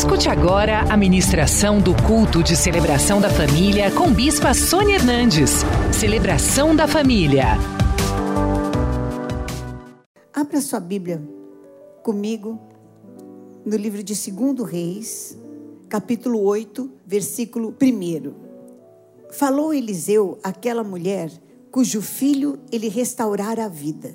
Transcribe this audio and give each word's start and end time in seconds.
Escute 0.00 0.30
agora 0.30 0.80
a 0.90 0.96
ministração 0.96 1.78
do 1.78 1.94
culto 2.04 2.42
de 2.42 2.56
celebração 2.56 3.20
da 3.20 3.28
família 3.28 3.90
com 3.90 4.10
Bispa 4.10 4.54
Sônia 4.54 4.94
Hernandes. 4.94 5.50
Celebração 5.92 6.74
da 6.74 6.88
família. 6.88 7.48
Abra 10.32 10.62
sua 10.62 10.80
Bíblia 10.80 11.22
comigo 12.02 12.58
no 13.62 13.76
livro 13.76 14.02
de 14.02 14.14
2 14.14 14.66
Reis, 14.66 15.36
capítulo 15.86 16.40
8, 16.44 16.90
versículo 17.06 17.74
1. 17.78 18.32
Falou 19.30 19.74
Eliseu 19.74 20.38
àquela 20.42 20.82
mulher 20.82 21.30
cujo 21.70 22.00
filho 22.00 22.58
ele 22.72 22.88
restaurara 22.88 23.66
a 23.66 23.68
vida: 23.68 24.14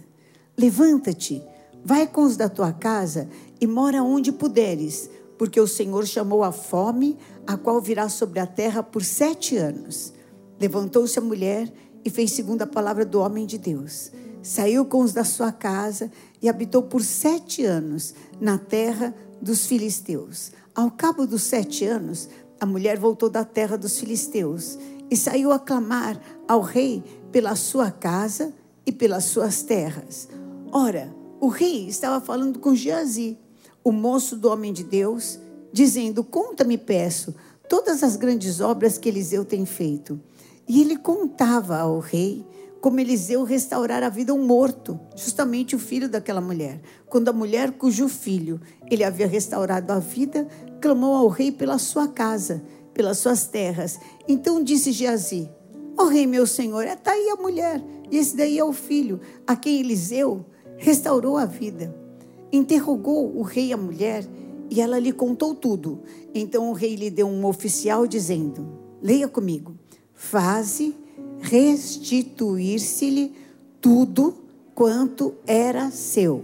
Levanta-te, 0.57 1.43
vai 1.83 2.07
com 2.07 2.23
os 2.23 2.35
da 2.35 2.49
tua 2.49 2.73
casa 2.73 3.29
e 3.61 3.67
mora 3.67 4.01
onde 4.01 4.31
puderes 4.31 5.11
porque 5.37 5.59
o 5.59 5.67
Senhor 5.67 6.05
chamou 6.05 6.43
a 6.43 6.51
fome, 6.51 7.17
a 7.45 7.57
qual 7.57 7.81
virá 7.81 8.09
sobre 8.09 8.39
a 8.39 8.47
terra 8.47 8.81
por 8.81 9.03
sete 9.03 9.57
anos. 9.57 10.13
Levantou-se 10.59 11.17
a 11.19 11.21
mulher 11.21 11.71
e 12.03 12.09
fez 12.09 12.31
segundo 12.31 12.61
a 12.61 12.67
palavra 12.67 13.05
do 13.05 13.19
homem 13.19 13.45
de 13.45 13.57
Deus. 13.57 14.11
Saiu 14.41 14.85
com 14.85 15.01
os 15.01 15.11
da 15.11 15.23
sua 15.23 15.51
casa 15.51 16.11
e 16.41 16.47
habitou 16.47 16.83
por 16.83 17.01
sete 17.03 17.65
anos 17.65 18.13
na 18.39 18.57
terra 18.57 19.13
dos 19.41 19.65
filisteus. 19.65 20.51
Ao 20.73 20.91
cabo 20.91 21.25
dos 21.25 21.43
sete 21.43 21.85
anos, 21.85 22.29
a 22.59 22.65
mulher 22.65 22.97
voltou 22.97 23.29
da 23.29 23.43
terra 23.43 23.77
dos 23.77 23.99
filisteus 23.99 24.77
e 25.09 25.17
saiu 25.17 25.51
a 25.51 25.59
clamar 25.59 26.19
ao 26.47 26.61
rei 26.61 27.03
pela 27.31 27.55
sua 27.55 27.91
casa 27.91 28.53
e 28.85 28.91
pelas 28.91 29.25
suas 29.25 29.63
terras. 29.63 30.29
Ora, 30.71 31.13
o 31.39 31.47
rei 31.47 31.87
estava 31.87 32.23
falando 32.23 32.59
com 32.59 32.75
Geazi, 32.75 33.37
o 33.85 33.91
moço 33.91 34.35
do 34.35 34.49
homem 34.49 34.73
de 34.73 34.83
Deus, 34.83 35.39
dizendo: 35.71 36.23
Conta-me, 36.23 36.75
peço, 36.75 37.35
todas 37.69 38.01
as 38.01 38.15
grandes 38.15 38.59
obras 38.59 38.97
que 38.97 39.07
Eliseu 39.07 39.45
tem 39.45 39.63
feito. 39.63 40.19
E 40.67 40.81
ele 40.81 40.97
contava 40.97 41.77
ao 41.77 41.99
rei 41.99 42.43
como 42.81 42.99
Eliseu 42.99 43.43
restaurara 43.43 44.07
a 44.07 44.09
vida 44.09 44.31
a 44.31 44.35
um 44.35 44.43
morto, 44.43 44.99
justamente 45.15 45.75
o 45.75 45.79
filho 45.79 46.09
daquela 46.09 46.41
mulher. 46.41 46.81
Quando 47.07 47.29
a 47.29 47.33
mulher 47.33 47.71
cujo 47.73 48.07
filho 48.07 48.59
ele 48.89 49.03
havia 49.03 49.27
restaurado 49.27 49.91
a 49.93 49.99
vida, 49.99 50.47
clamou 50.81 51.15
ao 51.15 51.27
rei 51.27 51.51
pela 51.51 51.77
sua 51.77 52.07
casa, 52.07 52.63
pelas 52.91 53.19
suas 53.19 53.45
terras. 53.45 53.99
Então 54.27 54.63
disse 54.63 54.91
Geazi: 54.91 55.47
Ó 55.95 56.05
oh, 56.05 56.07
rei 56.07 56.25
meu 56.25 56.47
senhor, 56.47 56.85
está 56.87 57.11
aí 57.11 57.29
a 57.29 57.35
mulher, 57.35 57.83
e 58.09 58.17
esse 58.17 58.35
daí 58.35 58.57
é 58.57 58.63
o 58.63 58.73
filho, 58.73 59.21
a 59.45 59.55
quem 59.55 59.79
Eliseu 59.79 60.43
restaurou 60.75 61.37
a 61.37 61.45
vida. 61.45 62.04
Interrogou 62.51 63.37
o 63.37 63.41
rei 63.41 63.73
a 63.73 63.77
mulher 63.77 64.25
e 64.69 64.81
ela 64.81 64.99
lhe 64.99 65.11
contou 65.11 65.53
tudo. 65.53 66.01
Então 66.33 66.69
o 66.69 66.73
rei 66.73 66.95
lhe 66.95 67.09
deu 67.09 67.27
um 67.27 67.45
oficial 67.45 68.07
dizendo: 68.07 68.67
Leia 69.01 69.27
comigo. 69.27 69.75
Faze 70.13 70.95
restituir-se-lhe 71.39 73.33
tudo 73.81 74.35
quanto 74.73 75.35
era 75.45 75.91
seu 75.91 76.43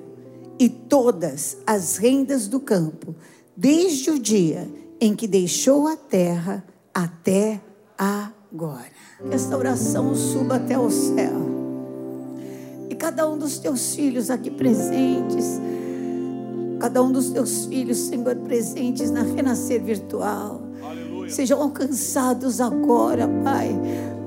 e 0.59 0.69
todas 0.69 1.57
as 1.66 1.97
rendas 1.97 2.47
do 2.47 2.59
campo, 2.59 3.16
desde 3.57 4.11
o 4.11 4.19
dia 4.19 4.69
em 4.99 5.16
que 5.16 5.27
deixou 5.27 5.88
a 5.88 5.95
terra 5.95 6.63
até 6.94 7.59
agora. 7.97 8.91
Que 9.27 9.33
esta 9.33 9.57
oração 9.57 10.13
suba 10.13 10.57
até 10.57 10.77
o 10.77 10.91
céu. 10.91 11.41
E 12.89 12.95
cada 12.95 13.27
um 13.27 13.38
dos 13.38 13.57
teus 13.57 13.95
filhos 13.95 14.29
aqui 14.29 14.52
presentes 14.52 15.59
cada 16.81 17.03
um 17.03 17.11
dos 17.11 17.29
teus 17.29 17.65
filhos, 17.65 17.97
Senhor, 17.99 18.35
presentes 18.37 19.11
na 19.11 19.21
renascer 19.21 19.83
virtual. 19.83 20.63
Aleluia. 20.81 21.29
Sejam 21.29 21.61
alcançados 21.61 22.59
agora, 22.59 23.29
Pai, 23.43 23.69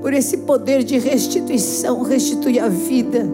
por 0.00 0.14
esse 0.14 0.36
poder 0.38 0.84
de 0.84 0.96
restituição, 0.96 2.02
restitui 2.02 2.61
a 2.61 2.69
vida 2.69 3.29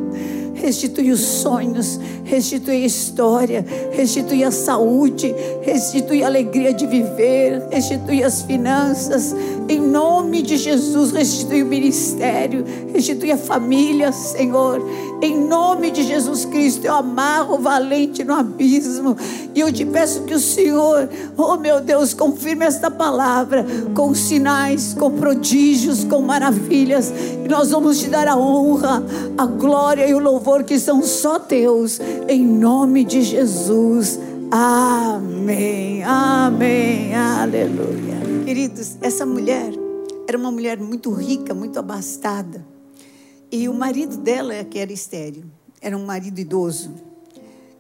restitui 0.61 1.11
os 1.11 1.21
sonhos, 1.21 1.99
restitui 2.23 2.83
a 2.83 2.87
história, 2.87 3.65
restitui 3.93 4.45
a 4.45 4.51
saúde, 4.51 5.35
restitui 5.63 6.23
a 6.23 6.27
alegria 6.27 6.75
de 6.75 6.87
viver, 6.87 7.67
restitui 7.71 8.23
as 8.23 8.43
finanças. 8.43 9.35
Em 9.71 9.79
nome 9.79 10.43
de 10.43 10.57
Jesus, 10.57 11.13
restitui 11.13 11.63
o 11.63 11.67
ministério, 11.67 12.65
restitui 12.93 13.31
a 13.31 13.37
família, 13.37 14.11
Senhor. 14.11 14.85
Em 15.23 15.39
nome 15.39 15.93
de 15.93 16.03
Jesus 16.03 16.45
Cristo, 16.45 16.89
eu 16.89 16.93
amarro 16.93 17.55
o 17.55 17.59
valente 17.61 18.25
no 18.25 18.35
abismo. 18.35 19.17
E 19.55 19.61
eu 19.61 19.73
te 19.73 19.85
peço 19.85 20.23
que 20.23 20.35
o 20.35 20.41
Senhor, 20.41 21.09
oh 21.37 21.57
meu 21.57 21.81
Deus, 21.81 22.13
confirme 22.13 22.67
esta 22.67 22.91
palavra 22.91 23.65
com 23.95 24.13
sinais, 24.13 24.93
com 24.93 25.09
prodígios, 25.13 26.03
com 26.03 26.21
maravilhas. 26.21 27.13
E 27.45 27.49
nós 27.49 27.71
vamos 27.71 28.01
te 28.01 28.09
dar 28.09 28.27
a 28.27 28.37
honra, 28.37 29.01
a 29.39 29.47
glória 29.47 30.05
e 30.05 30.13
o 30.13 30.19
louvor 30.19 30.65
que 30.65 30.81
são 30.81 31.01
só 31.01 31.39
teus, 31.39 32.01
em 32.27 32.45
nome 32.45 33.05
de 33.05 33.23
Jesus. 33.23 34.19
Amém, 34.51 36.03
amém, 36.03 37.15
aleluia. 37.15 38.20
Queridos, 38.51 38.97
essa 39.01 39.25
mulher 39.25 39.73
era 40.27 40.37
uma 40.37 40.51
mulher 40.51 40.77
muito 40.77 41.13
rica, 41.13 41.55
muito 41.55 41.79
abastada. 41.79 42.67
E 43.49 43.69
o 43.69 43.73
marido 43.73 44.17
dela 44.17 44.53
é 44.53 44.65
que 44.65 44.77
era 44.77 44.93
estéreo, 44.93 45.45
era 45.81 45.97
um 45.97 46.05
marido 46.05 46.41
idoso. 46.41 46.93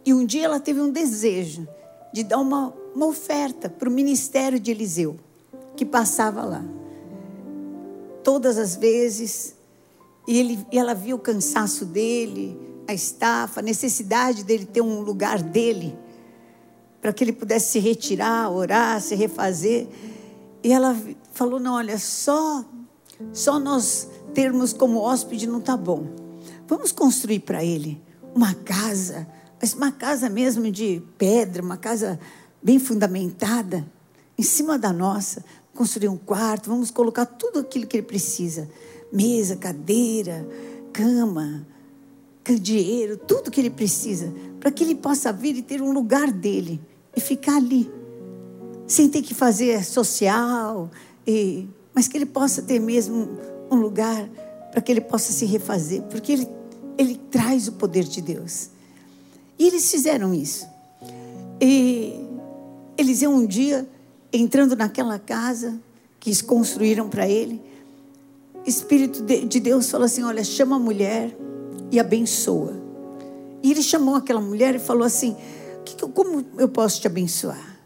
E 0.07 0.15
um 0.15 0.25
dia 0.25 0.45
ela 0.45 0.61
teve 0.61 0.81
um 0.81 0.93
desejo 0.93 1.67
de 2.13 2.23
dar 2.23 2.39
uma, 2.39 2.73
uma 2.95 3.07
oferta 3.07 3.69
para 3.69 3.89
o 3.89 3.93
ministério 3.93 4.61
de 4.61 4.71
Eliseu, 4.71 5.17
que 5.75 5.85
passava 5.85 6.45
lá. 6.45 6.65
Todas 8.23 8.57
as 8.57 8.77
vezes 8.77 9.57
e, 10.25 10.39
ele, 10.39 10.65
e 10.71 10.79
ela 10.79 10.95
viu 10.95 11.17
o 11.17 11.19
cansaço 11.19 11.85
dele, 11.85 12.57
a 12.87 12.95
estafa, 12.95 13.59
a 13.59 13.63
necessidade 13.65 14.45
dele 14.45 14.67
ter 14.67 14.83
um 14.83 15.01
lugar 15.01 15.43
dele, 15.43 15.99
para 17.03 17.13
que 17.13 17.25
ele 17.25 17.33
pudesse 17.33 17.73
se 17.73 17.81
retirar, 17.81 18.53
orar, 18.53 19.01
se 19.01 19.17
refazer. 19.17 19.89
E 20.63 20.73
ela 20.73 20.97
falou: 21.33 21.59
Não, 21.59 21.75
olha, 21.75 21.99
só, 21.99 22.65
só 23.33 23.59
nós 23.59 24.09
termos 24.35 24.73
como 24.73 25.01
hóspede 25.01 25.47
não 25.47 25.59
está 25.59 25.77
bom. 25.77 26.07
Vamos 26.67 26.93
construir 26.93 27.41
para 27.41 27.65
ele 27.65 28.01
uma 28.35 28.55
casa, 28.55 29.27
mas 29.61 29.75
uma 29.75 29.91
casa 29.91 30.29
mesmo 30.29 30.71
de 30.71 31.03
pedra, 31.19 31.63
uma 31.63 31.77
casa 31.77 32.19
bem 32.63 32.79
fundamentada, 32.79 33.87
em 34.39 34.43
cima 34.43 34.79
da 34.79 34.93
nossa. 34.93 35.45
Construir 35.75 36.09
um 36.09 36.17
quarto, 36.17 36.69
vamos 36.69 36.91
colocar 36.91 37.25
tudo 37.25 37.61
aquilo 37.61 37.87
que 37.87 37.97
ele 37.97 38.07
precisa 38.07 38.69
mesa, 39.13 39.57
cadeira, 39.57 40.47
cama, 40.93 41.67
candeeiro, 42.45 43.17
tudo 43.17 43.51
que 43.51 43.61
ele 43.61 43.71
precisa, 43.71 44.33
para 44.59 44.71
que 44.71 44.85
ele 44.85 44.95
possa 44.95 45.33
vir 45.33 45.57
e 45.57 45.63
ter 45.63 45.83
um 45.83 45.93
lugar 45.93 46.31
dele 46.31 46.81
e 47.15 47.21
ficar 47.21 47.57
ali, 47.57 47.91
sem 48.91 49.09
ter 49.09 49.23
que 49.23 49.35
fazer 49.35 49.85
social, 49.85 50.91
e, 51.25 51.69
mas 51.95 52.09
que 52.09 52.19
ele 52.19 52.27
possa 52.27 52.61
ter 52.61 52.81
mesmo 52.81 53.39
um 53.71 53.77
lugar 53.77 54.29
para 54.73 54.81
que 54.81 54.91
ele 54.91 55.01
possa 55.01 55.33
se 55.33 55.47
refazer, 55.47 56.03
porque 56.11 56.33
ele, 56.33 56.49
ele 56.99 57.15
traz 57.31 57.69
o 57.69 57.73
poder 57.73 58.03
de 58.03 58.21
Deus. 58.21 58.71
E 59.57 59.69
eles 59.69 59.89
fizeram 59.89 60.35
isso. 60.35 60.67
E 61.61 62.27
eles 62.99 63.23
um 63.23 63.47
dia 63.47 63.89
entrando 64.33 64.75
naquela 64.75 65.21
casa 65.21 65.81
que 66.19 66.43
construíram 66.43 67.09
para 67.09 67.29
ele, 67.29 67.63
Espírito 68.67 69.23
de 69.23 69.61
Deus 69.61 69.89
falou 69.89 70.07
assim: 70.07 70.25
Olha, 70.25 70.43
chama 70.43 70.75
a 70.75 70.79
mulher 70.81 71.37
e 71.93 72.01
abençoa. 72.01 72.75
E 73.63 73.71
ele 73.71 73.83
chamou 73.83 74.17
aquela 74.17 74.41
mulher 74.41 74.75
e 74.75 74.81
falou 74.81 75.05
assim: 75.05 75.37
Como 76.13 76.45
eu 76.59 76.69
posso 76.69 77.01
te 77.01 77.07
abençoar? 77.07 77.80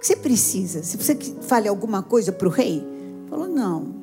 Que 0.00 0.06
você 0.06 0.16
precisa? 0.16 0.82
Se 0.82 0.96
você 0.96 1.14
fale 1.42 1.68
alguma 1.68 2.02
coisa 2.02 2.32
para 2.32 2.48
o 2.48 2.50
rei? 2.50 2.84
Falou: 3.28 3.46
Não. 3.46 3.94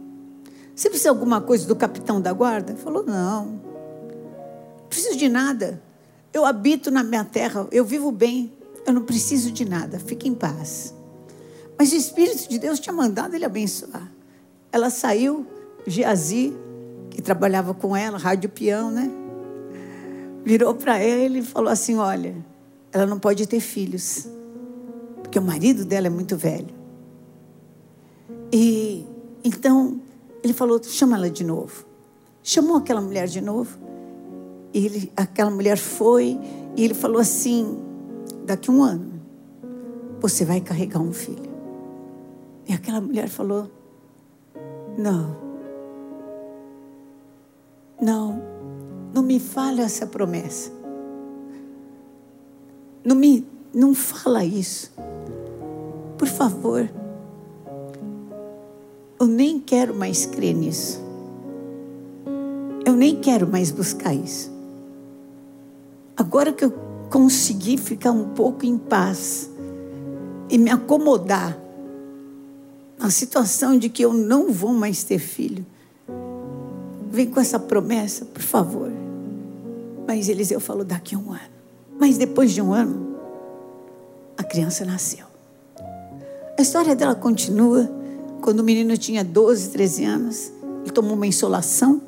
Você 0.76 0.90
precisa 0.90 1.12
de 1.12 1.18
alguma 1.18 1.42
coisa 1.42 1.68
do 1.68 1.76
capitão 1.76 2.22
da 2.22 2.32
guarda? 2.32 2.76
Falou: 2.76 3.04
Não. 3.04 3.46
Não 3.46 4.88
preciso 4.88 5.18
de 5.18 5.28
nada. 5.28 5.82
Eu 6.32 6.46
habito 6.46 6.92
na 6.92 7.04
minha 7.04 7.26
terra, 7.26 7.68
eu 7.72 7.84
vivo 7.84 8.12
bem, 8.12 8.54
eu 8.86 8.94
não 8.94 9.02
preciso 9.02 9.52
de 9.52 9.66
nada, 9.66 9.98
fique 9.98 10.28
em 10.28 10.36
paz. 10.36 10.94
Mas 11.80 11.92
o 11.92 11.96
Espírito 11.96 12.48
de 12.48 12.60
Deus 12.60 12.80
tinha 12.80 12.94
mandado 12.94 13.36
ele 13.36 13.46
abençoar. 13.46 14.12
Ela 14.72 14.90
saiu 14.90 15.48
Geazi, 15.86 16.54
que 17.10 17.22
trabalhava 17.22 17.74
com 17.74 17.96
ela, 17.96 18.18
rádio 18.18 18.50
peão, 18.50 18.92
né? 18.92 19.10
Virou 20.46 20.76
para 20.76 21.04
ele 21.04 21.40
e 21.40 21.44
falou 21.44 21.72
assim: 21.72 21.98
Olha, 21.98 22.36
ela 22.92 23.06
não 23.06 23.20
pode 23.20 23.48
ter 23.48 23.60
filhos, 23.60 24.28
porque 25.38 25.40
o 25.40 25.42
marido 25.42 25.86
dela 25.86 26.08
é 26.08 26.10
muito 26.10 26.36
velho. 26.36 26.74
E 28.52 29.06
então 29.44 30.02
ele 30.44 30.54
falou: 30.54 30.82
chama 30.84 31.16
ela 31.16 31.30
de 31.30 31.44
novo. 31.44 31.86
Chamou 32.42 32.78
aquela 32.78 33.02
mulher 33.02 33.28
de 33.28 33.42
novo. 33.42 33.78
E 34.74 34.86
ele, 34.86 35.12
aquela 35.16 35.52
mulher 35.52 35.78
foi 35.78 36.40
e 36.76 36.84
ele 36.84 36.94
falou 36.94 37.22
assim: 37.22 37.78
daqui 38.46 38.72
um 38.72 38.82
ano 38.82 39.22
você 40.20 40.44
vai 40.44 40.60
carregar 40.60 41.00
um 41.00 41.14
filho. 41.14 41.52
E 42.68 42.74
aquela 42.74 43.00
mulher 43.00 43.30
falou: 43.30 43.70
Não, 44.98 45.38
não, 48.02 48.42
não 49.14 49.22
me 49.22 49.40
fale 49.40 49.82
essa 49.82 50.08
promessa. 50.08 50.72
Não 53.06 53.16
me, 53.16 53.48
não 53.74 53.94
fala 53.94 54.44
isso. 54.44 54.92
Por 56.18 56.28
favor. 56.28 56.90
Eu 59.20 59.28
nem 59.28 59.60
quero 59.60 59.96
mais 59.96 60.26
crer 60.26 60.56
nisso. 60.56 61.02
Eu 62.86 62.94
nem 62.94 63.16
quero 63.20 63.48
mais 63.48 63.72
buscar 63.72 64.14
isso. 64.14 64.52
Agora 66.16 66.52
que 66.52 66.66
eu 66.66 66.72
consegui 67.10 67.78
ficar 67.78 68.12
um 68.12 68.30
pouco 68.30 68.66
em 68.66 68.78
paz 68.78 69.50
e 70.50 70.58
me 70.58 70.70
acomodar 70.70 71.58
na 72.98 73.12
situação 73.12 73.78
de 73.78 73.90
que 73.90 74.04
eu 74.04 74.14
não 74.14 74.52
vou 74.52 74.74
mais 74.74 75.04
ter 75.04 75.20
filho, 75.20 75.66
vem 77.12 77.30
com 77.30 77.40
essa 77.40 77.60
promessa, 77.60 78.26
por 78.26 78.42
favor. 78.42 78.92
Mas 80.08 80.30
Eliseu 80.30 80.60
falou 80.60 80.84
daqui 80.84 81.14
a 81.14 81.20
um 81.20 81.32
ano. 81.32 81.58
Mas 82.00 82.18
depois 82.18 82.52
de 82.52 82.62
um 82.62 82.74
ano, 82.74 83.16
a 84.38 84.44
criança 84.44 84.86
nasceu. 84.86 85.27
A 86.58 86.62
história 86.62 86.96
dela 86.96 87.14
continua. 87.14 87.88
Quando 88.42 88.62
o 88.62 88.64
menino 88.64 88.98
tinha 88.98 89.24
12, 89.24 89.70
13 89.70 90.06
anos, 90.06 90.52
ele 90.82 90.92
tomou 90.92 91.14
uma 91.14 91.28
insolação. 91.28 92.02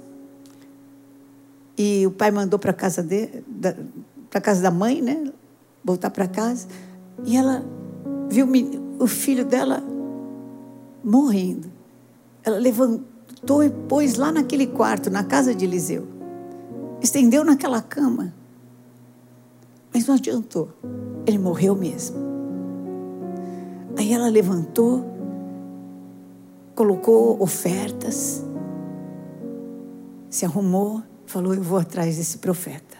E 1.78 2.06
o 2.08 2.12
pai 2.12 2.32
mandou 2.32 2.58
para 2.58 2.74
casa 2.74 3.06
para 4.30 4.42
casa 4.42 4.62
da 4.62 4.72
mãe, 4.72 5.02
né? 5.02 5.32
Voltar 5.84 6.10
para 6.10 6.28
casa. 6.28 6.68
E 7.26 7.38
ela 7.38 7.64
viu 8.28 8.48
o 9.00 9.08
filho 9.08 9.46
dela 9.46 9.84
morrendo. 11.04 11.72
Ela 12.44 12.58
levantou 12.58 13.64
e 13.64 13.70
pôs 13.70 14.16
lá 14.16 14.32
naquele 14.32 14.66
quarto, 14.66 15.10
na 15.10 15.24
casa 15.24 15.54
de 15.54 15.66
Eliseu. 15.66 16.08
Estendeu 17.02 17.44
naquela 17.44 17.82
cama. 17.82 18.34
Mas 19.94 20.08
não 20.08 20.16
adiantou. 20.16 20.70
Ele 21.26 21.38
morreu 21.38 21.76
mesmo. 21.76 22.29
Aí 23.98 24.14
ela 24.14 24.30
levantou, 24.30 25.06
colocou 26.76 27.42
ofertas, 27.42 28.46
se 30.30 30.46
arrumou, 30.46 31.02
falou: 31.26 31.54
Eu 31.54 31.62
vou 31.62 31.80
atrás 31.80 32.18
desse 32.18 32.38
profeta. 32.38 32.98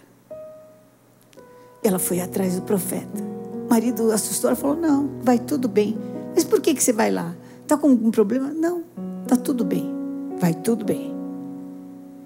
Ela 1.84 2.00
foi 2.00 2.20
atrás 2.20 2.56
do 2.56 2.62
profeta. 2.64 3.24
O 3.66 3.70
marido 3.70 4.12
assustou, 4.12 4.50
ela 4.50 4.58
falou: 4.58 4.76
Não, 4.76 5.10
vai 5.22 5.40
tudo 5.40 5.68
bem. 5.68 5.98
Mas 6.34 6.44
por 6.44 6.62
que, 6.62 6.74
que 6.74 6.84
você 6.84 6.94
vai 6.94 7.12
lá? 7.12 7.36
Está 7.62 7.78
com 7.78 7.90
algum 7.90 8.12
problema? 8.12 8.52
Não, 8.52 8.84
está 9.24 9.36
tudo 9.36 9.64
bem. 9.64 9.94
Vai 10.40 10.54
tudo 10.54 10.86
bem. 10.86 11.14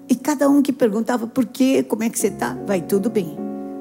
E 0.08 0.14
cada 0.14 0.48
um 0.48 0.62
que 0.62 0.72
perguntava 0.72 1.26
por 1.26 1.46
quê, 1.46 1.82
como 1.82 2.02
é 2.02 2.10
que 2.10 2.18
você 2.18 2.28
está, 2.28 2.54
vai 2.66 2.80
tudo 2.82 3.08
bem. 3.08 3.36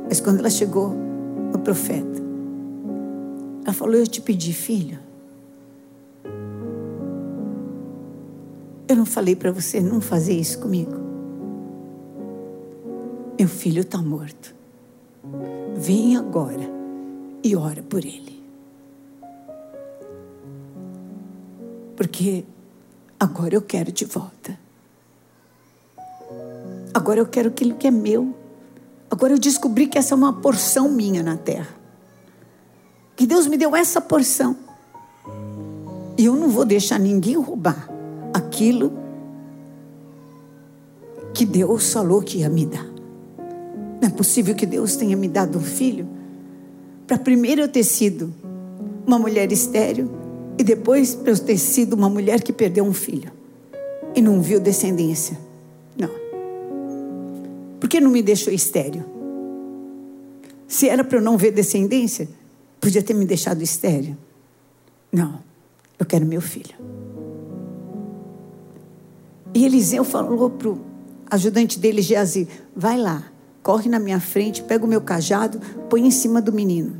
Mas 0.07 0.19
quando 0.19 0.39
ela 0.39 0.49
chegou 0.49 0.89
no 0.89 1.59
profeta, 1.59 2.22
ela 3.63 3.73
falou: 3.73 3.95
Eu 3.95 4.07
te 4.07 4.21
pedi, 4.21 4.53
filho. 4.53 4.99
Eu 8.87 8.95
não 8.95 9.05
falei 9.05 9.35
para 9.35 9.51
você 9.51 9.79
não 9.79 10.01
fazer 10.01 10.33
isso 10.33 10.59
comigo. 10.59 10.93
Meu 13.39 13.47
filho 13.47 13.81
está 13.81 13.97
morto. 13.97 14.53
Vem 15.75 16.15
agora 16.15 16.69
e 17.43 17.55
ora 17.55 17.81
por 17.81 18.05
ele. 18.05 18.43
Porque 21.95 22.43
agora 23.19 23.55
eu 23.55 23.61
quero 23.61 23.91
de 23.91 24.05
volta. 24.05 24.57
Agora 26.93 27.19
eu 27.19 27.25
quero 27.25 27.49
aquilo 27.49 27.75
que 27.75 27.87
é 27.87 27.91
meu. 27.91 28.35
Agora 29.09 29.33
eu 29.33 29.39
descobri 29.39 29.87
que 29.87 29.97
essa 29.97 30.13
é 30.13 30.17
uma 30.17 30.33
porção 30.33 30.89
minha 30.89 31.23
na 31.23 31.37
terra. 31.37 31.82
Que 33.15 33.25
Deus 33.25 33.47
me 33.47 33.57
deu 33.57 33.75
essa 33.75 34.01
porção. 34.01 34.55
E 36.17 36.25
eu 36.25 36.35
não 36.35 36.49
vou 36.49 36.65
deixar 36.65 36.99
ninguém 36.99 37.35
roubar 37.35 37.89
aquilo 38.33 38.93
que 41.33 41.45
Deus 41.45 41.91
falou 41.91 42.21
que 42.21 42.39
ia 42.39 42.49
me 42.49 42.65
dar. 42.65 42.85
Não 44.01 44.07
é 44.07 44.11
possível 44.11 44.53
que 44.53 44.65
Deus 44.65 44.95
tenha 44.95 45.15
me 45.15 45.27
dado 45.27 45.57
um 45.57 45.63
filho 45.63 46.07
para 47.07 47.17
primeiro 47.17 47.61
eu 47.61 47.67
ter 47.67 47.83
sido 47.83 48.33
uma 49.05 49.19
mulher 49.19 49.51
estéril 49.51 50.09
e 50.57 50.63
depois 50.63 51.15
para 51.15 51.31
eu 51.31 51.39
ter 51.39 51.57
sido 51.57 51.93
uma 51.93 52.09
mulher 52.09 52.41
que 52.41 52.53
perdeu 52.53 52.83
um 52.83 52.93
filho 52.93 53.31
e 54.15 54.21
não 54.21 54.41
viu 54.41 54.59
descendência. 54.59 55.37
Não. 55.97 56.09
Por 57.79 57.89
que 57.89 57.99
não 57.99 58.11
me 58.11 58.21
deixou 58.21 58.53
estéril? 58.53 59.03
Se 60.67 60.87
era 60.87 61.03
para 61.03 61.17
eu 61.17 61.21
não 61.21 61.37
ver 61.37 61.51
descendência, 61.51 62.27
Podia 62.83 63.01
ter 63.01 63.13
me 63.13 63.25
deixado 63.25 63.61
estéreo. 63.61 64.17
Não, 65.09 65.39
eu 65.97 66.05
quero 66.05 66.25
meu 66.25 66.41
filho. 66.41 66.75
E 69.53 69.63
Eliseu 69.63 70.03
falou 70.03 70.49
para 70.49 70.67
o 70.67 70.81
ajudante 71.31 71.79
dele, 71.79 72.01
Geazi: 72.01 72.45
vai 72.75 72.97
lá, 72.97 73.23
corre 73.61 73.87
na 73.87 73.99
minha 73.99 74.19
frente, 74.19 74.61
pega 74.61 74.83
o 74.83 74.87
meu 74.87 74.99
cajado, 74.99 75.61
põe 75.89 76.05
em 76.05 76.11
cima 76.11 76.41
do 76.41 76.51
menino. 76.51 76.99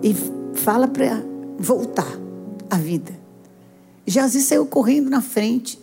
E 0.00 0.14
fala 0.54 0.86
para 0.86 1.24
voltar 1.58 2.16
à 2.70 2.76
vida. 2.76 3.12
Geazi 4.06 4.40
saiu 4.40 4.66
correndo 4.66 5.10
na 5.10 5.20
frente. 5.20 5.80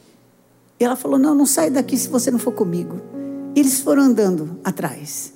E 0.80 0.86
ela 0.86 0.96
falou: 0.96 1.20
Não, 1.20 1.36
não 1.36 1.46
sai 1.46 1.70
daqui 1.70 1.98
se 1.98 2.08
você 2.08 2.32
não 2.32 2.40
for 2.40 2.54
comigo. 2.54 3.02
E 3.54 3.60
eles 3.60 3.82
foram 3.82 4.04
andando 4.04 4.62
atrás. 4.64 5.33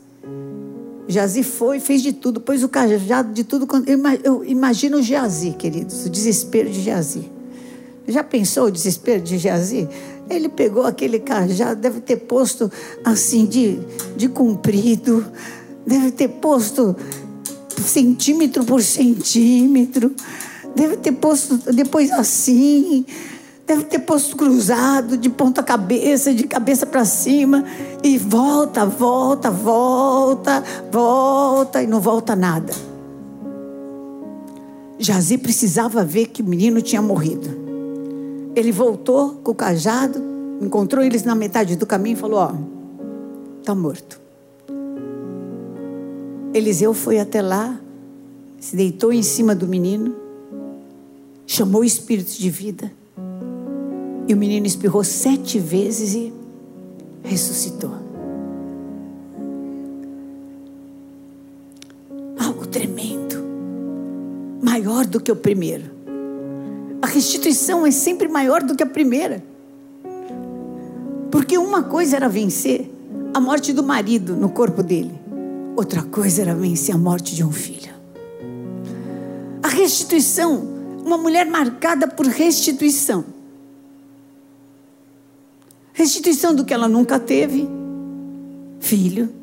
Jazi 1.08 1.44
foi, 1.44 1.80
fez 1.80 2.02
de 2.02 2.12
tudo, 2.12 2.42
pôs 2.42 2.64
o 2.64 2.70
cajado 2.70 3.34
de 3.34 3.44
tudo. 3.44 3.68
Eu 4.24 4.44
imagino 4.44 4.98
o 4.98 5.02
Jazi, 5.02 5.52
queridos, 5.52 6.06
o 6.06 6.10
desespero 6.10 6.70
de 6.70 6.82
Jazi. 6.82 7.32
Já 8.08 8.24
pensou 8.24 8.66
o 8.66 8.72
desespero 8.72 9.22
de 9.22 9.38
Jazi? 9.38 9.88
Ele 10.30 10.50
pegou 10.50 10.86
aquele 10.86 11.20
cajado, 11.20 11.80
deve 11.80 12.02
ter 12.02 12.18
posto 12.18 12.72
assim, 13.04 13.46
de, 13.46 13.80
de 14.16 14.28
comprido, 14.28 15.26
deve 15.86 16.12
ter 16.12 16.28
posto 16.28 16.96
centímetro 17.82 18.64
por 18.66 18.82
centímetro, 18.82 20.14
deve 20.76 20.98
ter 20.98 21.14
posto 21.14 21.58
depois 21.74 22.12
assim, 22.12 23.06
Deve 23.68 23.84
ter 23.84 24.00
posto 24.00 24.38
cruzado, 24.38 25.18
de 25.18 25.30
ponta 25.30 25.62
cabeça, 25.62 26.34
de 26.34 26.48
cabeça 26.48 26.86
para 26.86 27.04
cima. 27.04 27.66
E 28.02 28.18
volta, 28.18 28.86
volta, 28.86 29.52
volta, 29.52 30.64
volta 30.90 31.84
e 31.84 31.86
não 31.86 32.00
volta 32.00 32.34
nada. 32.34 32.72
Jazi 34.98 35.38
precisava 35.38 36.06
ver 36.06 36.28
que 36.28 36.42
o 36.42 36.46
menino 36.46 36.82
tinha 36.82 37.02
morrido. 37.02 37.50
Ele 38.56 38.72
voltou 38.72 39.32
com 39.44 39.52
o 39.52 39.56
cajado, 39.56 40.24
encontrou 40.62 41.04
eles 41.04 41.24
na 41.24 41.36
metade 41.36 41.76
do 41.76 41.86
caminho 41.86 42.14
e 42.14 42.20
falou: 42.20 42.40
Ó, 42.40 42.54
está 43.60 43.76
morto. 43.76 44.18
Eliseu 46.54 46.94
foi 46.94 47.20
até 47.20 47.42
lá, 47.42 47.78
se 48.62 48.78
deitou 48.78 49.12
em 49.12 49.22
cima 49.22 49.54
do 49.54 49.68
menino, 49.68 50.16
chamou 51.46 51.82
o 51.82 51.86
espírito 51.86 52.32
de 52.32 52.50
vida 52.50 52.97
e 54.28 54.34
o 54.34 54.38
menino 54.38 54.66
espirrou 54.66 55.04
sete 55.04 55.58
vezes 55.58 56.14
e 56.14 56.34
ressuscitou. 57.24 57.92
Algo 62.38 62.68
tremendo, 62.68 63.42
maior 64.62 65.06
do 65.06 65.22
que 65.22 65.32
o 65.32 65.36
primeiro. 65.36 65.86
A 67.02 67.08
restituição 67.08 67.86
é 67.86 67.92
sempre 67.92 68.28
maior 68.28 68.62
do 68.62 68.76
que 68.76 68.84
a 68.84 68.88
primeira. 68.88 69.42
Porque 71.32 71.58
uma 71.58 71.84
coisa 71.84 72.18
era 72.18 72.28
vencer 72.28 72.92
a 73.34 73.40
morte 73.40 73.72
do 73.72 73.84
marido 73.84 74.36
no 74.36 74.50
corpo 74.50 74.84
dele, 74.84 75.14
outra 75.76 76.02
coisa 76.02 76.42
era 76.42 76.56
vencer 76.56 76.94
a 76.94 76.98
morte 76.98 77.34
de 77.34 77.46
um 77.46 77.52
filho. 77.52 77.94
A 79.64 79.70
restituição, 79.70 80.68
uma 81.06 81.18
mulher 81.18 81.46
marcada 81.46 82.08
por 82.08 82.26
restituição 82.26 83.37
Restituição 85.98 86.54
do 86.54 86.64
que 86.64 86.72
ela 86.72 86.88
nunca 86.88 87.20
teve. 87.20 87.68
Filho. 88.80 89.34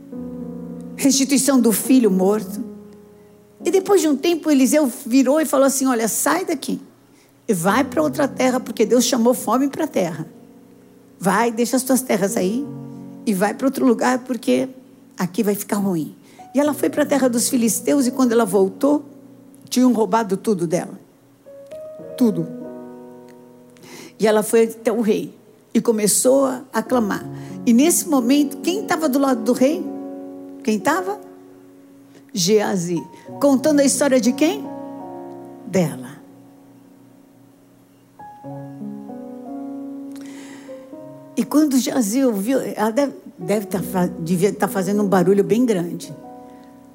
Restituição 0.94 1.60
do 1.60 1.72
filho 1.72 2.12
morto. 2.12 2.62
E 3.64 3.72
depois 3.72 4.00
de 4.00 4.06
um 4.06 4.16
tempo, 4.16 4.48
Eliseu 4.48 4.86
virou 5.04 5.40
e 5.40 5.44
falou 5.44 5.66
assim: 5.66 5.84
Olha, 5.86 6.06
sai 6.06 6.44
daqui. 6.44 6.80
E 7.48 7.52
vai 7.52 7.82
para 7.82 8.00
outra 8.00 8.28
terra, 8.28 8.60
porque 8.60 8.86
Deus 8.86 9.04
chamou 9.04 9.34
fome 9.34 9.68
para 9.68 9.82
a 9.82 9.88
terra. 9.88 10.28
Vai, 11.18 11.50
deixa 11.50 11.74
as 11.74 11.82
tuas 11.82 12.02
terras 12.02 12.36
aí. 12.36 12.64
E 13.26 13.34
vai 13.34 13.52
para 13.52 13.66
outro 13.66 13.84
lugar, 13.84 14.20
porque 14.20 14.68
aqui 15.18 15.42
vai 15.42 15.56
ficar 15.56 15.78
ruim. 15.78 16.14
E 16.54 16.60
ela 16.60 16.72
foi 16.72 16.88
para 16.88 17.02
a 17.02 17.06
terra 17.06 17.28
dos 17.28 17.48
filisteus, 17.48 18.06
e 18.06 18.12
quando 18.12 18.30
ela 18.30 18.44
voltou, 18.44 19.04
Tinham 19.68 19.92
roubado 19.92 20.36
tudo 20.36 20.68
dela. 20.68 21.00
Tudo. 22.16 22.46
E 24.20 24.24
ela 24.24 24.44
foi 24.44 24.66
até 24.66 24.92
o 24.92 25.00
rei 25.00 25.34
e 25.74 25.80
começou 25.80 26.46
a 26.72 26.82
clamar. 26.82 27.24
E 27.66 27.72
nesse 27.72 28.08
momento, 28.08 28.58
quem 28.58 28.82
estava 28.82 29.08
do 29.08 29.18
lado 29.18 29.42
do 29.42 29.52
rei? 29.52 29.84
Quem 30.62 30.76
estava? 30.76 31.20
Geazi. 32.32 33.04
Contando 33.40 33.80
a 33.80 33.84
história 33.84 34.20
de 34.20 34.32
quem? 34.32 34.64
Dela. 35.66 36.14
E 41.36 41.42
quando 41.42 41.76
Geazi 41.76 42.24
ouviu, 42.24 42.60
ela 42.60 42.90
deve, 42.90 43.14
deve 43.36 43.66
tá, 43.66 43.80
devia 44.20 44.50
estar 44.50 44.68
tá 44.68 44.72
fazendo 44.72 45.02
um 45.02 45.08
barulho 45.08 45.42
bem 45.42 45.66
grande. 45.66 46.14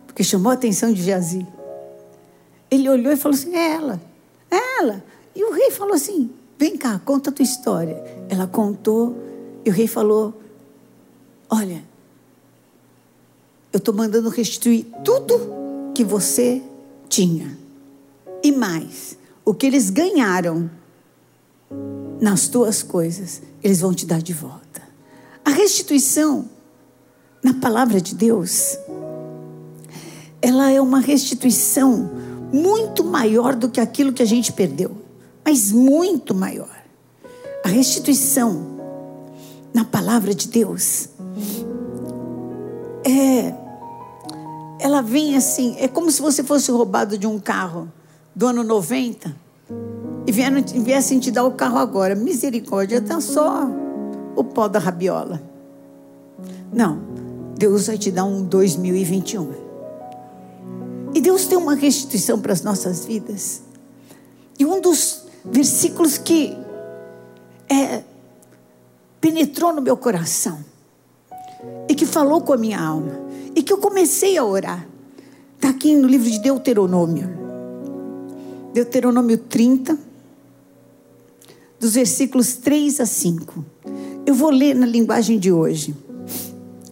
Porque 0.08 0.24
chamou 0.24 0.52
a 0.52 0.56
atenção 0.56 0.94
de 0.94 1.02
Geazi. 1.02 1.46
Ele 2.72 2.90
olhou 2.90 3.12
e 3.12 3.18
falou 3.18 3.38
assim: 3.38 3.54
é 3.54 3.72
ela, 3.72 4.02
é 4.50 4.82
ela. 4.82 5.04
E 5.36 5.44
o 5.44 5.52
rei 5.52 5.72
falou 5.72 5.94
assim: 5.94 6.30
vem 6.60 6.76
cá, 6.78 7.00
conta 7.00 7.30
a 7.30 7.34
tua 7.34 7.44
história. 7.44 8.04
Ela 8.28 8.46
contou, 8.46 9.16
e 9.64 9.70
o 9.70 9.74
rei 9.74 9.88
falou: 9.88 10.40
olha, 11.50 11.82
eu 13.72 13.78
estou 13.78 13.94
mandando 13.94 14.30
restituir 14.30 14.86
tudo 15.04 15.94
que 15.96 16.04
você 16.04 16.62
tinha. 17.08 17.58
E 18.44 18.52
mais, 18.52 19.18
o 19.46 19.54
que 19.54 19.66
eles 19.66 19.90
ganharam 19.90 20.70
nas 22.20 22.50
tuas 22.50 22.84
coisas, 22.84 23.42
eles 23.64 23.80
vão 23.80 23.94
te 23.94 24.06
dar 24.06 24.22
de 24.22 24.34
volta. 24.34 24.82
A 25.46 25.52
restituição, 25.52 26.50
na 27.44 27.54
palavra 27.54 28.02
de 28.02 28.14
Deus, 28.14 28.78
ela 30.42 30.70
é 30.72 30.82
uma 30.82 31.00
restituição 31.00 32.10
muito 32.52 33.04
maior 33.04 33.56
do 33.56 33.70
que 33.70 33.80
aquilo 33.80 34.12
que 34.12 34.24
a 34.24 34.26
gente 34.26 34.52
perdeu, 34.52 34.98
mas 35.50 35.72
muito 35.72 36.36
maior. 36.36 36.70
A 37.66 37.70
restituição 37.70 38.68
na 39.74 39.84
palavra 39.84 40.32
de 40.32 40.48
Deus 40.48 41.10
é 43.04 43.56
ela 44.80 45.02
vem 45.02 45.36
assim, 45.36 45.76
é 45.80 45.88
como 45.88 46.12
se 46.12 46.22
você 46.22 46.44
fosse 46.44 46.70
roubado 46.72 47.18
de 47.18 47.26
um 47.26 47.40
carro 47.40 47.92
do 48.36 48.46
ano 48.46 48.64
90 48.64 49.36
e 50.28 50.32
viessem 50.32 51.20
te 51.20 51.32
dar 51.32 51.44
o 51.46 51.52
carro 51.54 51.80
agora. 51.80 52.14
Misericórdia, 52.14 52.98
está 52.98 53.20
só 53.20 53.68
o 54.36 54.44
pó 54.44 54.68
da 54.68 54.78
rabiola. 54.78 55.42
Não, 56.72 57.02
Deus 57.58 57.88
vai 57.88 57.98
te 57.98 58.12
dar 58.12 58.24
um 58.24 58.44
2021. 58.44 59.52
E 61.16 61.20
Deus 61.20 61.48
tem 61.48 61.58
uma 61.58 61.74
restituição 61.74 62.40
para 62.40 62.54
as 62.54 62.62
nossas 62.62 63.04
vidas. 63.04 63.64
E 64.60 64.66
um 64.66 64.82
dos 64.82 65.19
versículos 65.46 66.18
que 66.18 66.58
é, 67.70 68.04
penetrou 69.22 69.74
no 69.74 69.82
meu 69.82 69.98
coração 69.98 70.64
e 71.88 71.96
que 71.96 72.06
falou 72.06 72.42
com 72.42 72.54
a 72.54 72.58
minha 72.58 72.80
alma 72.80 73.20
e 73.56 73.62
que 73.62 73.72
eu 73.72 73.78
comecei 73.78 74.38
a 74.38 74.44
orar. 74.44 74.88
Está 75.56 75.70
aqui 75.70 75.96
no 75.96 76.08
livro 76.08 76.30
de 76.30 76.40
Deuteronômio. 76.40 77.30
Deuteronômio 78.74 79.38
30, 79.38 79.98
dos 81.80 81.96
versículos 81.96 82.54
3 82.56 83.02
a 83.02 83.06
5. 83.06 83.66
Eu 84.26 84.36
vou 84.36 84.50
ler 84.50 84.76
na 84.76 84.86
linguagem 84.86 85.40
de 85.40 85.52
hoje, 85.52 85.96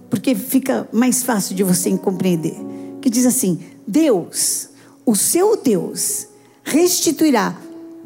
porque 0.09 0.35
fica 0.35 0.87
mais 0.91 1.23
fácil 1.23 1.55
de 1.55 1.63
você 1.63 1.95
compreender. 1.97 2.55
Que 3.01 3.09
diz 3.09 3.25
assim: 3.25 3.59
Deus, 3.85 4.69
o 5.05 5.15
seu 5.15 5.55
Deus, 5.55 6.27
restituirá 6.63 7.55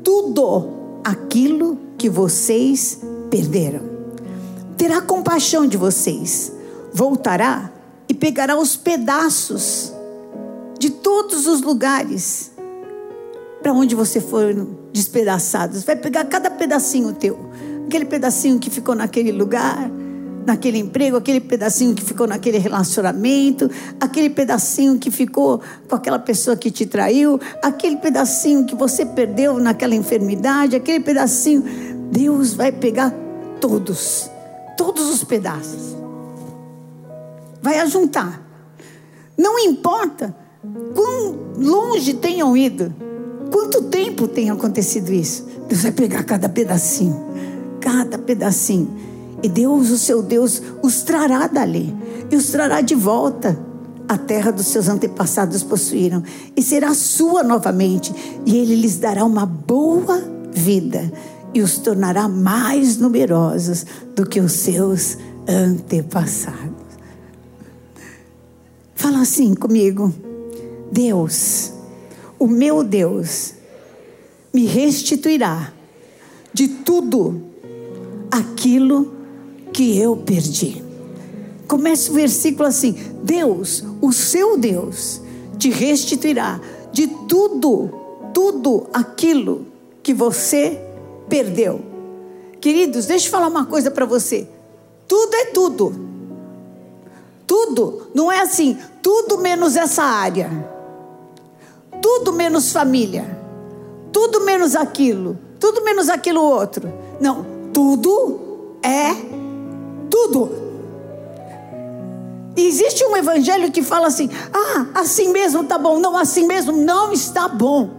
tudo 0.04 0.70
aquilo 1.04 1.78
que 1.98 2.10
vocês 2.10 3.00
perderam. 3.30 3.82
Terá 4.78 5.02
compaixão 5.02 5.68
de 5.68 5.78
vocês, 5.78 6.52
voltará 6.94 7.72
e 8.10 8.14
pegará 8.14 8.58
os 8.58 8.76
pedaços 8.76 9.94
de 10.80 10.90
todos 10.90 11.46
os 11.48 11.62
lugares 11.62 12.52
para 13.62 13.72
onde 13.72 13.94
você 13.94 14.20
for 14.20 14.68
despedaçado. 14.92 15.80
Vai 15.82 15.96
pegar 15.96 16.26
cada 16.26 16.50
pedacinho 16.50 17.14
teu, 17.14 17.38
aquele 17.86 18.06
pedacinho 18.06 18.60
que 18.60 18.70
ficou 18.70 18.96
naquele 18.96 19.32
lugar, 19.32 19.92
naquele 20.46 20.78
emprego, 20.80 21.18
aquele 21.18 21.40
pedacinho 21.40 21.94
que 21.94 22.04
ficou 22.04 22.28
naquele 22.28 22.58
relacionamento, 22.58 23.70
aquele 24.00 24.30
pedacinho 24.30 24.98
que 24.98 25.12
ficou 25.12 25.62
com 25.88 25.96
aquela 25.96 26.20
pessoa 26.20 26.56
que 26.56 26.72
te 26.72 26.86
traiu, 26.86 27.40
aquele 27.62 27.98
pedacinho 27.98 28.66
que 28.66 28.76
você 28.76 29.06
perdeu 29.06 29.60
naquela 29.60 29.96
enfermidade, 29.96 30.76
aquele 30.76 31.00
pedacinho. 31.00 31.64
Deus 32.12 32.54
vai 32.54 32.72
pegar 32.72 33.14
todos, 33.60 34.30
todos 34.78 35.10
os 35.10 35.24
pedaços. 35.24 35.96
Vai 37.62 37.80
ajuntar. 37.80 38.42
Não 39.38 39.60
importa 39.60 40.36
quão 40.94 41.36
longe 41.58 42.14
tenham 42.14 42.56
ido, 42.58 42.94
quanto 43.52 43.84
tempo 43.84 44.28
tenha 44.28 44.54
acontecido 44.54 45.12
isso. 45.14 45.48
Deus 45.68 45.84
vai 45.84 45.92
pegar 45.92 46.24
cada 46.24 46.50
pedacinho, 46.50 47.24
cada 47.80 48.18
pedacinho 48.18 49.11
e 49.44 49.50
Deus, 49.50 49.90
o 49.90 49.98
seu 49.98 50.22
Deus, 50.22 50.62
os 50.82 51.02
trará 51.02 51.48
dali 51.48 51.96
e 52.30 52.36
os 52.36 52.50
trará 52.50 52.82
de 52.82 52.96
volta 52.96 53.58
à 54.08 54.18
terra 54.18 54.52
dos 54.52 54.68
seus 54.68 54.88
antepassados 54.88 55.64
possuíram 55.64 56.24
e 56.56 56.62
será 56.62 56.94
sua 56.94 57.44
novamente 57.44 58.14
e 58.46 58.58
ele 58.58 58.76
lhes 58.76 58.98
dará 58.98 59.24
uma 59.24 59.46
boa 59.46 60.22
vida 60.52 61.12
e 61.54 61.62
os 61.62 61.78
tornará 61.78 62.28
mais 62.28 62.98
numerosos 62.98 63.86
do 64.16 64.26
que 64.26 64.40
os 64.40 64.52
seus 64.54 65.18
antepassados. 65.48 66.82
Fala 68.96 69.22
assim 69.22 69.54
comigo. 69.54 70.14
Deus, 70.92 71.72
o 72.38 72.48
meu 72.48 72.84
Deus, 72.84 73.54
me 74.54 74.66
restituirá 74.66 75.72
de 76.54 76.68
tudo 76.68 77.42
aquilo 78.30 79.21
que 79.74 79.98
eu 79.98 80.16
perdi. 80.16 80.84
Começa 81.68 82.12
o 82.12 82.16
versículo 82.16 82.68
assim: 82.68 82.96
Deus, 83.24 83.84
o 84.02 84.12
seu 84.12 84.58
Deus, 84.58 85.22
te 85.58 85.70
restituirá 85.70 86.60
de 86.92 87.08
tudo, 87.08 87.90
tudo 88.34 88.88
aquilo 88.94 89.66
que 90.04 90.14
você 90.14 90.82
perdeu. 91.30 91.82
Queridos, 92.60 93.06
deixa 93.06 93.28
eu 93.28 93.32
falar 93.32 93.48
uma 93.48 93.66
coisa 93.66 93.90
para 93.90 94.06
você. 94.06 94.48
Tudo 95.08 95.34
é 95.36 95.46
tudo. 95.46 95.96
Tudo, 97.48 98.08
não 98.14 98.32
é 98.32 98.42
assim, 98.42 98.78
tudo 99.02 99.38
menos 99.38 99.76
essa 99.76 100.04
área. 100.04 100.50
Tudo 102.02 102.34
menos 102.34 102.72
família. 102.72 103.40
Tudo 104.12 104.42
menos 104.42 104.76
aquilo. 104.76 105.38
Tudo 105.60 105.84
menos 105.84 106.10
aquilo 106.10 106.42
outro. 106.42 106.92
Não, 107.20 107.46
tudo 107.74 108.40
é 108.84 109.31
tudo. 110.22 110.72
Existe 112.56 113.04
um 113.06 113.16
evangelho 113.16 113.72
que 113.72 113.82
fala 113.82 114.08
assim: 114.08 114.30
ah, 114.54 114.88
assim 115.00 115.32
mesmo 115.32 115.64
tá 115.64 115.78
bom. 115.78 116.00
Não, 116.00 116.18
assim 116.18 116.46
mesmo 116.46 116.72
não 116.72 117.12
está 117.12 117.48
bom. 117.48 117.90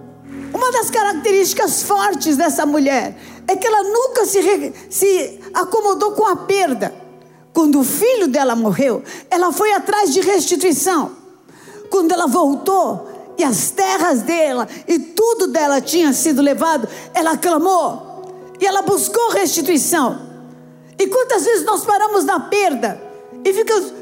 Uma 0.52 0.71
das 0.71 0.91
características 0.91 1.83
fortes 1.83 2.37
dessa 2.37 2.67
mulher 2.67 3.17
é 3.49 3.57
que 3.57 3.67
ela 3.67 3.83
nunca 3.85 4.26
se, 4.26 4.73
se 4.91 5.41
acomodou 5.55 6.12
com 6.12 6.26
a 6.26 6.37
perda. 6.37 6.95
Quando 7.52 7.81
o 7.81 7.85
filho 7.85 8.29
dela 8.29 8.55
morreu, 8.55 9.02
ela 9.31 9.52
foi 9.52 9.73
atrás 9.73 10.12
de 10.12 10.21
restituição. 10.21 11.12
Quando 11.91 12.12
ela 12.12 12.26
voltou 12.26 13.35
e 13.37 13.45
as 13.45 13.71
terras 13.71 14.23
dela 14.23 14.67
e 14.87 14.99
tudo 14.99 15.49
dela 15.49 15.81
tinha 15.81 16.12
sido 16.12 16.41
levado, 16.41 16.88
ela 17.14 17.37
clamou 17.37 18.57
e 18.61 18.67
ela 18.67 18.83
buscou 18.83 19.31
restituição. 19.31 20.32
E 21.02 21.09
quantas 21.09 21.44
vezes 21.44 21.64
nós 21.64 21.85
paramos 21.85 22.25
na 22.25 22.38
perda 22.38 23.02
e 23.44 23.52
ficamos, 23.52 23.92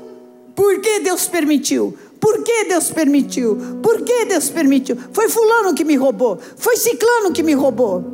por 0.54 0.80
que 0.80 1.00
Deus 1.00 1.26
permitiu? 1.26 1.96
Por 2.20 2.42
que 2.42 2.64
Deus 2.64 2.90
permitiu? 2.90 3.56
Por 3.82 4.02
que 4.02 4.26
Deus 4.26 4.50
permitiu? 4.50 4.98
Foi 5.10 5.26
fulano 5.30 5.74
que 5.74 5.82
me 5.82 5.96
roubou, 5.96 6.38
foi 6.58 6.76
ciclano 6.76 7.32
que 7.32 7.42
me 7.42 7.54
roubou. 7.54 8.04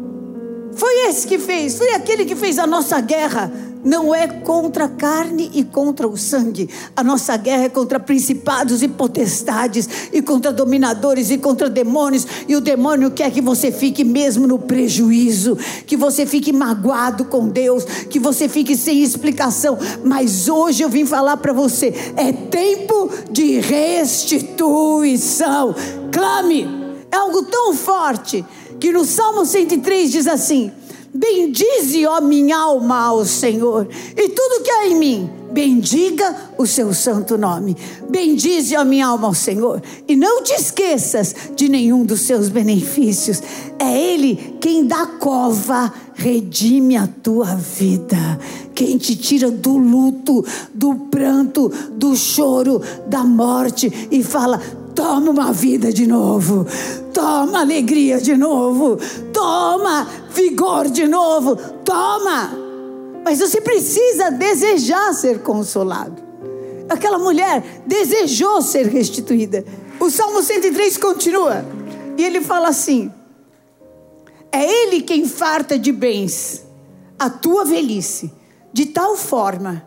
Foi 0.77 1.09
esse 1.09 1.27
que 1.27 1.37
fez, 1.37 1.77
foi 1.77 1.95
aquele 1.95 2.25
que 2.25 2.37
fez 2.37 2.61
a 2.61 2.67
nossa 2.67 3.01
guerra 3.01 3.51
não 3.87 4.13
é 4.13 4.27
contra 4.27 4.87
a 4.87 4.89
carne 4.89 5.49
e 5.55 5.63
contra 5.63 6.09
o 6.09 6.17
sangue. 6.17 6.69
A 6.97 7.05
nossa 7.05 7.37
guerra 7.37 7.63
é 7.65 7.69
contra 7.69 8.01
principados 8.01 8.83
e 8.83 8.89
potestades, 8.89 9.89
e 10.13 10.21
contra 10.21 10.53
dominadores 10.53 11.31
e 11.31 11.39
contra 11.39 11.71
demônios. 11.71 12.27
E 12.49 12.57
o 12.57 12.61
demônio 12.61 13.13
quer 13.13 13.31
que 13.31 13.41
você 13.41 13.71
fique 13.71 14.03
mesmo 14.03 14.49
no 14.49 14.59
prejuízo, 14.59 15.57
que 15.87 15.97
você 15.97 16.27
fique 16.27 16.53
magoado 16.53 17.27
com 17.27 17.49
Deus, 17.49 17.85
que 17.85 18.19
você 18.19 18.49
fique 18.49 18.77
sem 18.77 19.05
explicação. 19.05 19.79
Mas 20.05 20.49
hoje 20.49 20.83
eu 20.83 20.89
vim 20.89 21.07
falar 21.07 21.37
para 21.37 21.53
você: 21.53 21.95
é 22.17 22.33
tempo 22.33 23.09
de 23.31 23.61
restituição. 23.61 25.73
Clame 26.11 26.69
É 27.13 27.17
algo 27.17 27.45
tão 27.45 27.73
forte 27.73 28.45
que 28.81 28.91
no 28.91 29.05
Salmo 29.05 29.47
103 29.47 30.11
diz 30.11 30.27
assim: 30.27 30.73
Bendize, 31.17 32.07
ó 32.07 32.21
minha 32.21 32.59
alma, 32.59 33.05
ao 33.05 33.25
Senhor, 33.25 33.89
e 34.15 34.29
tudo 34.29 34.63
que 34.63 34.71
há 34.71 34.87
em 34.87 34.99
mim, 34.99 35.31
bendiga 35.51 36.37
o 36.59 36.67
seu 36.67 36.93
santo 36.93 37.39
nome. 37.39 37.75
Bendize, 38.11 38.77
ó 38.77 38.85
minha 38.85 39.07
alma, 39.07 39.29
ao 39.29 39.35
Senhor, 39.35 39.83
e 40.07 40.15
não 40.15 40.43
te 40.43 40.53
esqueças 40.53 41.35
de 41.57 41.71
nenhum 41.71 42.05
dos 42.05 42.21
seus 42.21 42.51
benefícios. 42.51 43.43
É 43.79 43.99
Ele 43.99 44.57
quem 44.61 44.87
da 44.87 45.07
cova 45.07 45.91
redime 46.15 46.97
a 46.97 47.07
tua 47.07 47.55
vida, 47.55 48.39
quem 48.75 48.99
te 48.99 49.17
tira 49.17 49.51
do 49.51 49.79
luto, 49.79 50.45
do 50.75 50.95
pranto, 50.95 51.73
do 51.93 52.15
choro, 52.15 52.83
da 53.07 53.25
morte 53.25 53.91
e 54.11 54.23
fala: 54.23 54.61
toma 54.97 55.31
uma 55.31 55.53
vida 55.53 55.93
de 55.93 56.07
novo, 56.07 56.67
toma 57.13 57.61
alegria 57.61 58.19
de 58.19 58.35
novo, 58.35 58.97
toma 59.33 60.09
vigor 60.33 60.89
de 60.89 61.07
novo, 61.07 61.55
toma. 61.85 62.51
Mas 63.23 63.39
você 63.39 63.61
precisa 63.61 64.31
desejar 64.31 65.13
ser 65.13 65.43
consolado. 65.43 66.25
Aquela 66.89 67.19
mulher 67.19 67.83
desejou 67.87 68.63
ser 68.63 68.87
restituída. 68.87 69.65
O 70.01 70.11
Salmo 70.11 70.43
103 70.43 70.97
continua 70.97 71.65
e 72.17 72.25
ele 72.25 72.41
fala 72.41 72.69
assim: 72.69 73.13
É 74.51 74.65
Ele 74.65 75.03
quem 75.03 75.27
farta 75.27 75.79
de 75.79 75.93
bens 75.93 76.65
a 77.19 77.29
tua 77.29 77.65
velhice, 77.65 78.33
de 78.73 78.87
tal 78.87 79.17
forma 79.17 79.87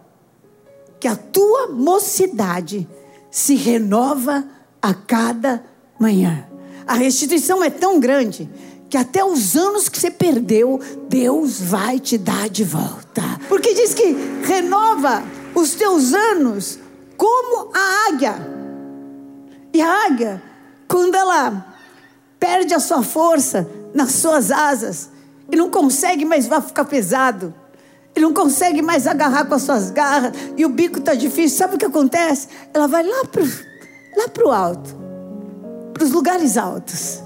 que 1.00 1.08
a 1.08 1.16
tua 1.16 1.68
mocidade 1.68 2.88
se 3.32 3.56
renova 3.56 4.44
a 4.82 4.94
cada 4.94 5.64
manhã. 6.00 6.46
A 6.88 6.94
restituição 6.94 7.64
é 7.64 7.70
tão 7.70 8.00
grande 8.00 8.50
que 8.90 8.98
até 8.98 9.24
os 9.24 9.56
anos 9.56 9.88
que 9.88 10.00
você 10.00 10.10
perdeu, 10.10 10.80
Deus 11.08 11.62
vai 11.62 12.00
te 12.00 12.18
dar 12.18 12.50
de 12.50 12.64
volta. 12.64 13.22
Porque 13.48 13.74
diz 13.74 13.94
que 13.94 14.16
renova 14.44 15.24
os 15.54 15.76
teus 15.76 16.14
anos 16.14 16.80
como 17.16 17.72
a 17.74 18.08
águia. 18.10 18.36
E 19.72 19.82
a 19.82 20.06
águia, 20.08 20.42
quando 20.88 21.16
ela 21.16 21.76
perde 22.40 22.74
a 22.74 22.80
sua 22.80 23.04
força 23.04 23.70
nas 23.94 24.14
suas 24.14 24.50
asas 24.50 25.10
e 25.52 25.56
não 25.56 25.70
consegue 25.70 26.26
mais 26.26 26.48
vai 26.48 26.62
ficar 26.62 26.86
pesado, 26.86 27.54
e 28.16 28.20
não 28.20 28.34
consegue 28.34 28.82
mais 28.82 29.08
agarrar 29.08 29.46
com 29.46 29.56
as 29.56 29.62
suas 29.62 29.92
garras 29.92 30.34
e 30.58 30.66
o 30.66 30.70
bico 30.70 31.00
está 31.00 31.14
difícil, 31.14 31.58
sabe 31.58 31.76
o 31.76 31.78
que 31.78 31.86
acontece? 31.86 32.48
Ela 32.74 32.88
vai 32.88 33.04
lá 33.04 33.26
para 33.26 33.44
lá 34.16 34.30
o 34.46 34.50
alto 34.50 34.96
para 36.00 36.06
os 36.06 36.12
lugares 36.12 36.58
altos. 36.58 37.22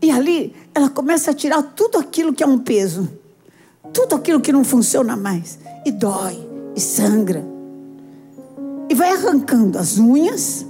E 0.00 0.10
ali 0.10 0.54
ela 0.74 0.88
começa 0.88 1.30
a 1.30 1.34
tirar 1.34 1.62
tudo 1.62 1.98
aquilo 1.98 2.32
que 2.32 2.42
é 2.42 2.46
um 2.46 2.58
peso, 2.58 3.08
tudo 3.92 4.14
aquilo 4.14 4.40
que 4.40 4.52
não 4.52 4.64
funciona 4.64 5.14
mais, 5.14 5.58
e 5.84 5.92
dói, 5.92 6.38
e 6.74 6.80
sangra. 6.80 7.44
E 8.88 8.94
vai 8.94 9.10
arrancando 9.10 9.78
as 9.78 9.98
unhas, 9.98 10.64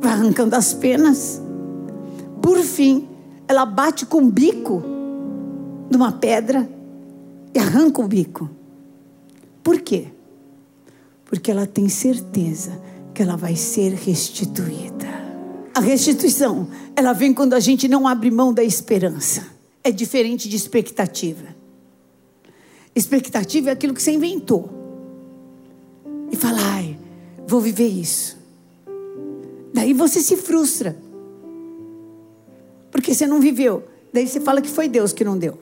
vai 0.00 0.12
arrancando 0.12 0.56
as 0.56 0.72
penas. 0.72 1.40
Por 2.40 2.58
fim, 2.60 3.06
ela 3.46 3.66
bate 3.66 4.06
com 4.06 4.22
o 4.22 4.30
bico 4.30 4.82
numa 5.90 6.12
pedra 6.12 6.66
e 7.54 7.58
arranca 7.58 8.00
o 8.00 8.08
bico. 8.08 8.48
Por 9.62 9.80
quê? 9.80 10.08
Porque 11.26 11.50
ela 11.50 11.66
tem 11.66 11.88
certeza 11.88 12.72
que 13.20 13.24
ela 13.24 13.36
vai 13.36 13.54
ser 13.54 13.92
restituída. 13.92 15.06
A 15.74 15.80
restituição, 15.80 16.68
ela 16.96 17.12
vem 17.12 17.34
quando 17.34 17.52
a 17.52 17.60
gente 17.60 17.86
não 17.86 18.08
abre 18.08 18.30
mão 18.30 18.50
da 18.50 18.64
esperança. 18.64 19.46
É 19.84 19.90
diferente 19.90 20.48
de 20.48 20.56
expectativa. 20.56 21.54
Expectativa 22.96 23.68
é 23.68 23.72
aquilo 23.74 23.92
que 23.92 24.00
você 24.02 24.12
inventou. 24.12 24.70
E 26.32 26.36
fala, 26.36 26.60
ai, 26.62 26.98
vou 27.46 27.60
viver 27.60 27.88
isso. 27.88 28.38
Daí 29.74 29.92
você 29.92 30.22
se 30.22 30.38
frustra. 30.38 30.96
Porque 32.90 33.12
você 33.12 33.26
não 33.26 33.38
viveu. 33.38 33.84
Daí 34.14 34.26
você 34.26 34.40
fala 34.40 34.62
que 34.62 34.70
foi 34.70 34.88
Deus 34.88 35.12
que 35.12 35.24
não 35.24 35.36
deu. 35.36 35.58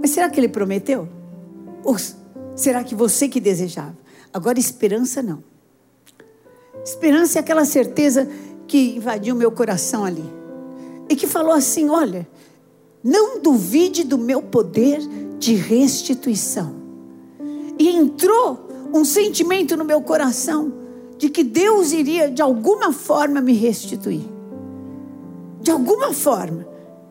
Mas 0.00 0.10
será 0.10 0.30
que 0.30 0.38
ele 0.38 0.48
prometeu? 0.48 1.08
Ou 1.82 1.96
será 2.54 2.84
que 2.84 2.94
você 2.94 3.28
que 3.28 3.40
desejava? 3.40 3.98
Agora, 4.32 4.60
esperança 4.60 5.20
não. 5.20 5.50
Esperança 6.84 7.38
é 7.38 7.40
aquela 7.40 7.64
certeza 7.64 8.28
que 8.66 8.96
invadiu 8.96 9.34
meu 9.34 9.52
coração 9.52 10.04
ali. 10.04 10.24
E 11.08 11.14
que 11.14 11.26
falou 11.26 11.52
assim: 11.52 11.88
Olha, 11.88 12.28
não 13.02 13.40
duvide 13.40 14.04
do 14.04 14.18
meu 14.18 14.42
poder 14.42 15.00
de 15.38 15.54
restituição. 15.54 16.74
E 17.78 17.88
entrou 17.88 18.68
um 18.92 19.04
sentimento 19.04 19.76
no 19.76 19.84
meu 19.84 20.00
coração 20.00 20.72
de 21.18 21.28
que 21.28 21.44
Deus 21.44 21.92
iria 21.92 22.30
de 22.30 22.42
alguma 22.42 22.92
forma 22.92 23.40
me 23.40 23.52
restituir. 23.52 24.28
De 25.60 25.70
alguma 25.70 26.12
forma 26.12 26.66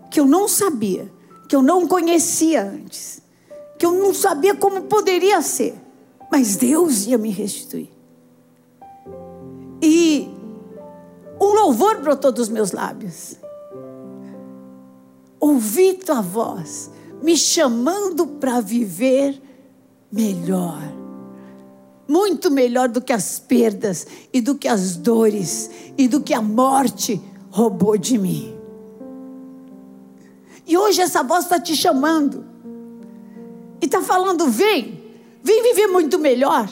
que 0.10 0.20
eu 0.20 0.26
não 0.26 0.48
sabia, 0.48 1.12
que 1.48 1.56
eu 1.56 1.62
não 1.62 1.88
conhecia 1.88 2.64
antes, 2.64 3.22
que 3.80 3.86
eu 3.86 3.94
não 3.94 4.14
sabia 4.14 4.54
como 4.54 4.84
poderia 4.84 5.42
ser, 5.42 5.74
mas 6.32 6.58
Deus 6.58 7.08
ia 7.08 7.18
me 7.18 7.30
restituir. 7.30 7.90
E 9.82 10.30
um 11.39 11.54
louvor 11.54 12.02
brotou 12.02 12.32
dos 12.32 12.50
meus 12.50 12.72
lábios. 12.72 13.36
Ouvi 15.39 15.96
tua 15.96 16.22
voz 16.22 16.91
me 17.22 17.38
chamando 17.38 18.26
para 18.28 18.60
viver 18.60 19.41
melhor. 20.12 20.82
Muito 22.08 22.52
melhor 22.52 22.89
do 22.89 23.02
que 23.02 23.13
as 23.13 23.39
perdas 23.39 24.06
e 24.34 24.41
do 24.41 24.56
que 24.56 24.67
as 24.67 24.98
dores 24.98 25.70
e 25.98 26.08
do 26.08 26.22
que 26.22 26.34
a 26.34 26.41
morte 26.41 27.22
roubou 27.50 27.98
de 27.98 28.17
mim. 28.17 28.58
E 30.67 30.78
hoje 30.78 31.02
essa 31.02 31.24
voz 31.24 31.46
está 31.46 31.60
te 31.60 31.76
chamando. 31.76 32.46
E 33.82 33.86
está 33.86 34.02
falando: 34.02 34.48
vem, 34.48 35.02
vem 35.44 35.63
viver 35.63 35.88
muito 35.88 36.20
melhor. 36.20 36.70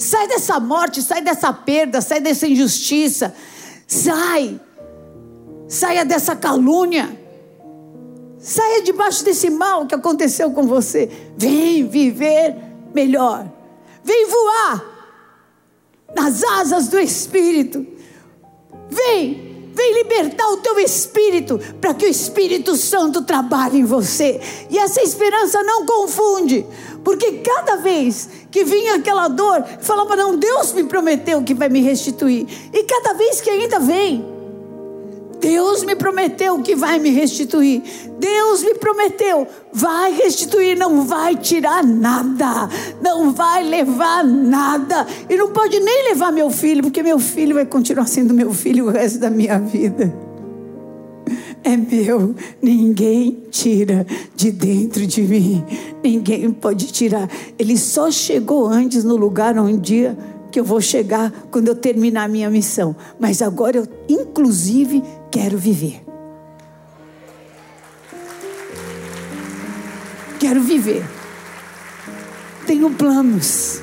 Sai 0.00 0.26
dessa 0.28 0.58
morte, 0.58 1.02
sai 1.02 1.20
dessa 1.20 1.52
perda, 1.52 2.00
sai 2.00 2.20
dessa 2.20 2.46
injustiça. 2.46 3.34
Sai. 3.86 4.58
Saia 5.68 6.06
dessa 6.06 6.34
calúnia. 6.34 7.20
Saia 8.38 8.82
debaixo 8.82 9.22
desse 9.22 9.50
mal 9.50 9.86
que 9.86 9.94
aconteceu 9.94 10.52
com 10.52 10.66
você. 10.66 11.10
Vem 11.36 11.86
viver 11.86 12.56
melhor. 12.94 13.46
Vem 14.02 14.26
voar 14.26 14.84
nas 16.16 16.42
asas 16.44 16.88
do 16.88 16.98
Espírito. 16.98 17.86
Vem 18.88 19.49
Vem 19.72 19.94
libertar 19.94 20.48
o 20.48 20.58
teu 20.58 20.78
espírito 20.80 21.58
para 21.80 21.94
que 21.94 22.04
o 22.04 22.08
Espírito 22.08 22.76
Santo 22.76 23.22
trabalhe 23.22 23.78
em 23.78 23.84
você. 23.84 24.40
E 24.68 24.78
essa 24.78 25.00
esperança 25.00 25.62
não 25.62 25.86
confunde, 25.86 26.66
porque 27.04 27.38
cada 27.38 27.76
vez 27.76 28.28
que 28.50 28.64
vinha 28.64 28.96
aquela 28.96 29.28
dor, 29.28 29.64
falava: 29.80 30.16
Não, 30.16 30.36
Deus 30.36 30.72
me 30.72 30.84
prometeu 30.84 31.42
que 31.42 31.54
vai 31.54 31.68
me 31.68 31.80
restituir. 31.80 32.46
E 32.72 32.82
cada 32.82 33.14
vez 33.14 33.40
que 33.40 33.48
ainda 33.48 33.78
vem, 33.78 34.39
Deus 35.40 35.82
me 35.84 35.96
prometeu 35.96 36.60
que 36.62 36.74
vai 36.76 36.98
me 36.98 37.10
restituir. 37.10 37.82
Deus 38.18 38.62
me 38.62 38.74
prometeu, 38.74 39.46
vai 39.72 40.12
restituir, 40.12 40.76
não 40.76 41.04
vai 41.06 41.34
tirar 41.36 41.82
nada, 41.82 42.68
não 43.00 43.32
vai 43.32 43.64
levar 43.64 44.22
nada. 44.22 45.06
E 45.28 45.36
não 45.36 45.50
pode 45.50 45.80
nem 45.80 46.10
levar 46.10 46.30
meu 46.30 46.50
filho, 46.50 46.82
porque 46.82 47.02
meu 47.02 47.18
filho 47.18 47.54
vai 47.54 47.64
continuar 47.64 48.06
sendo 48.06 48.34
meu 48.34 48.52
filho 48.52 48.86
o 48.86 48.90
resto 48.90 49.18
da 49.18 49.30
minha 49.30 49.58
vida. 49.58 50.12
É 51.62 51.76
meu, 51.76 52.34
ninguém 52.60 53.44
tira 53.50 54.06
de 54.34 54.50
dentro 54.50 55.06
de 55.06 55.22
mim, 55.22 55.64
ninguém 56.02 56.50
pode 56.50 56.86
tirar. 56.86 57.28
Ele 57.58 57.76
só 57.76 58.10
chegou 58.10 58.66
antes 58.66 59.04
no 59.04 59.16
lugar 59.16 59.58
onde 59.58 60.10
que 60.50 60.58
eu 60.58 60.64
vou 60.64 60.80
chegar 60.80 61.30
quando 61.50 61.68
eu 61.68 61.74
terminar 61.74 62.24
a 62.24 62.28
minha 62.28 62.50
missão. 62.50 62.96
Mas 63.18 63.40
agora 63.40 63.76
eu, 63.76 63.86
inclusive, 64.08 65.02
quero 65.30 65.56
viver. 65.56 66.04
Quero 70.38 70.60
viver. 70.62 71.04
Tenho 72.66 72.90
planos. 72.90 73.80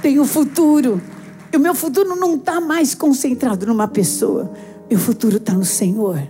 Tenho 0.00 0.24
futuro. 0.24 1.00
E 1.52 1.56
o 1.56 1.60
meu 1.60 1.74
futuro 1.74 2.14
não 2.16 2.36
está 2.36 2.60
mais 2.60 2.94
concentrado 2.94 3.66
numa 3.66 3.88
pessoa. 3.88 4.52
Meu 4.90 4.98
futuro 4.98 5.36
está 5.38 5.52
no 5.52 5.64
Senhor. 5.64 6.22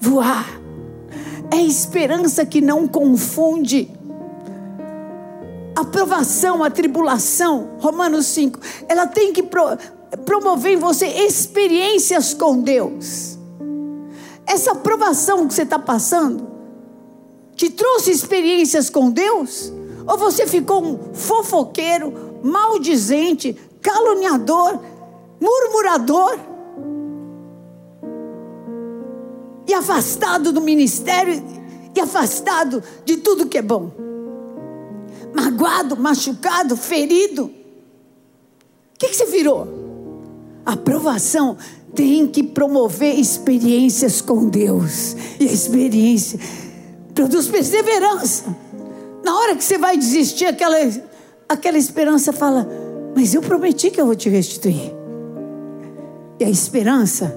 Voar. 0.00 0.60
É 1.50 1.60
esperança 1.60 2.46
que 2.46 2.60
não 2.60 2.88
confunde 2.88 3.88
a 5.76 5.84
provação, 5.84 6.62
a 6.62 6.70
tribulação, 6.70 7.70
Romanos 7.78 8.26
5, 8.26 8.58
ela 8.88 9.06
tem 9.06 9.32
que 9.32 9.42
promover 10.16 10.74
em 10.74 10.76
você 10.76 11.06
experiências 11.06 12.34
com 12.34 12.60
Deus. 12.60 13.38
Essa 14.46 14.72
aprovação 14.72 15.46
que 15.46 15.54
você 15.54 15.62
está 15.62 15.78
passando 15.78 16.50
te 17.56 17.70
trouxe 17.70 18.10
experiências 18.10 18.90
com 18.90 19.10
Deus? 19.10 19.72
Ou 20.06 20.18
você 20.18 20.46
ficou 20.46 20.82
um 20.82 21.14
fofoqueiro, 21.14 22.40
maldizente, 22.42 23.56
caluniador, 23.80 24.80
murmurador? 25.40 26.38
E 29.66 29.72
afastado 29.72 30.52
do 30.52 30.60
ministério 30.60 31.42
e 31.94 32.00
afastado 32.00 32.82
de 33.04 33.16
tudo 33.18 33.46
que 33.46 33.58
é 33.58 33.62
bom. 33.62 33.92
Magoado, 35.34 35.96
machucado, 35.96 36.76
ferido. 36.76 37.44
O 37.44 38.98
que, 38.98 39.08
que 39.08 39.14
você 39.14 39.26
virou? 39.26 39.81
A 40.64 40.72
aprovação 40.72 41.56
tem 41.94 42.26
que 42.26 42.42
promover 42.42 43.18
experiências 43.18 44.20
com 44.20 44.48
Deus. 44.48 45.16
E 45.38 45.48
a 45.48 45.52
experiência 45.52 46.38
produz 47.14 47.48
perseverança. 47.48 48.44
Na 49.24 49.36
hora 49.36 49.56
que 49.56 49.64
você 49.64 49.78
vai 49.78 49.96
desistir, 49.96 50.46
aquela, 50.46 50.76
aquela 51.48 51.78
esperança 51.78 52.32
fala: 52.32 52.68
Mas 53.14 53.34
eu 53.34 53.42
prometi 53.42 53.90
que 53.90 54.00
eu 54.00 54.06
vou 54.06 54.16
te 54.16 54.28
restituir. 54.28 54.92
E 56.40 56.44
a 56.44 56.50
esperança, 56.50 57.34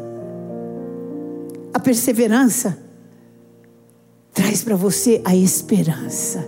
a 1.73 1.79
perseverança, 1.79 2.77
traz 4.33 4.63
para 4.63 4.75
você 4.75 5.21
a 5.23 5.35
esperança. 5.35 6.47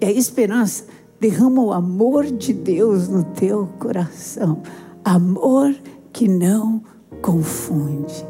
E 0.00 0.04
a 0.04 0.10
esperança 0.10 0.84
derrama 1.20 1.62
o 1.62 1.72
amor 1.72 2.26
de 2.26 2.52
Deus 2.52 3.08
no 3.08 3.24
teu 3.24 3.68
coração. 3.78 4.62
Amor 5.06 5.72
que 6.12 6.26
não 6.26 6.82
confunde. 7.22 8.26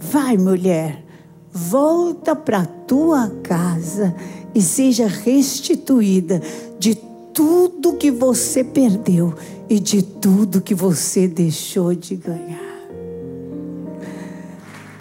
Vai, 0.00 0.36
mulher, 0.36 1.04
volta 1.52 2.34
para 2.34 2.66
tua 2.66 3.30
casa 3.40 4.12
e 4.52 4.60
seja 4.60 5.06
restituída 5.06 6.42
de 6.76 6.96
tudo 7.32 7.94
que 7.94 8.10
você 8.10 8.64
perdeu 8.64 9.32
e 9.68 9.78
de 9.78 10.02
tudo 10.02 10.60
que 10.60 10.74
você 10.74 11.28
deixou 11.28 11.94
de 11.94 12.16
ganhar. 12.16 12.58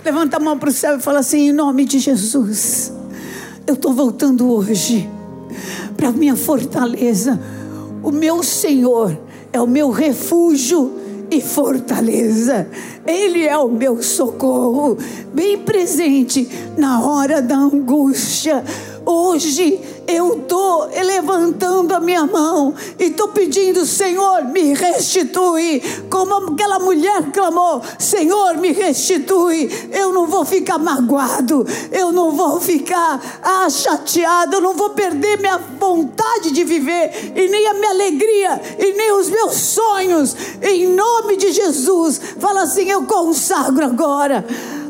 Levanta 0.06 0.38
a 0.38 0.40
mão 0.40 0.56
para 0.56 0.70
o 0.70 0.72
céu 0.72 0.98
e 0.98 1.02
fala 1.02 1.18
assim: 1.18 1.50
em 1.50 1.52
nome 1.52 1.84
de 1.84 1.98
Jesus, 1.98 2.94
eu 3.66 3.74
estou 3.74 3.92
voltando 3.92 4.54
hoje 4.54 5.10
para 5.98 6.12
minha 6.12 6.36
fortaleza. 6.36 7.40
O 8.04 8.12
meu 8.12 8.44
Senhor 8.44 9.29
é 9.52 9.60
o 9.60 9.68
meu 9.68 9.90
refúgio 9.90 10.94
e 11.32 11.42
fortaleza. 11.42 12.68
Ele 13.06 13.46
é 13.46 13.58
o 13.58 13.70
meu 13.70 14.02
socorro, 14.02 14.98
bem 15.34 15.60
presente 15.60 16.48
na 16.78 17.02
hora 17.02 17.42
da 17.42 17.56
angústia. 17.56 18.64
Hoje 19.12 19.82
eu 20.08 20.38
estou 20.38 20.88
levantando 21.04 21.96
a 21.96 22.00
minha 22.00 22.28
mão 22.28 22.76
e 23.00 23.06
estou 23.06 23.30
pedindo, 23.30 23.84
Senhor, 23.84 24.46
me 24.46 24.76
restitui. 24.76 25.82
Como 26.12 26.52
aquela 26.52 26.78
mulher 26.78 27.32
clamou: 27.32 27.82
Senhor, 27.98 28.58
me 28.58 28.72
restitui. 28.72 29.90
Eu 29.92 30.14
não 30.14 30.28
vou 30.28 30.46
ficar 30.46 30.78
magoado, 30.78 31.66
eu 31.92 32.12
não 32.12 32.34
vou 32.34 32.62
ficar 32.62 33.40
ah, 33.42 33.68
chateado, 33.68 34.58
eu 34.58 34.62
não 34.62 34.76
vou 34.76 34.92
perder 34.92 35.40
minha 35.40 35.58
vontade 35.58 36.52
de 36.52 36.64
viver, 36.64 37.34
e 37.36 37.48
nem 37.50 37.66
a 37.66 37.74
minha 37.74 37.90
alegria, 37.90 38.62
e 38.78 38.94
nem 38.94 39.12
os 39.14 39.28
meus 39.28 39.56
sonhos. 39.56 40.36
Em 40.62 40.88
nome 40.88 41.36
de 41.36 41.52
Jesus, 41.52 42.22
fala 42.40 42.62
assim: 42.62 42.88
eu 42.92 43.04
consagro 43.06 43.84
agora 43.84 44.46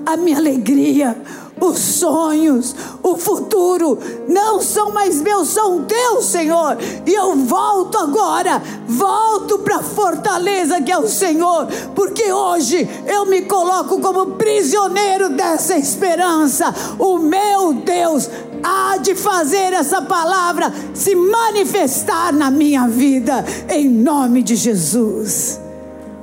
a 0.05 0.17
minha 0.17 0.37
alegria 0.37 1.15
os 1.59 1.77
sonhos, 1.77 2.75
o 3.03 3.17
futuro 3.17 3.97
não 4.27 4.61
são 4.61 4.91
mais 4.91 5.21
meus, 5.21 5.49
são 5.49 5.83
teus, 5.83 6.25
Senhor. 6.25 6.77
E 7.05 7.13
eu 7.13 7.35
volto 7.35 7.97
agora, 7.97 8.61
volto 8.87 9.59
para 9.59 9.77
a 9.77 9.83
fortaleza 9.83 10.81
que 10.81 10.91
é 10.91 10.97
o 10.97 11.07
Senhor, 11.07 11.67
porque 11.95 12.31
hoje 12.31 12.87
eu 13.05 13.25
me 13.25 13.43
coloco 13.43 13.99
como 13.99 14.37
prisioneiro 14.37 15.29
dessa 15.29 15.77
esperança. 15.77 16.73
O 16.97 17.17
meu 17.17 17.73
Deus 17.73 18.29
há 18.63 18.97
de 18.97 19.15
fazer 19.15 19.73
essa 19.73 20.01
palavra 20.01 20.71
se 20.93 21.15
manifestar 21.15 22.33
na 22.33 22.51
minha 22.51 22.87
vida, 22.87 23.45
em 23.69 23.89
nome 23.89 24.43
de 24.43 24.55
Jesus. 24.55 25.59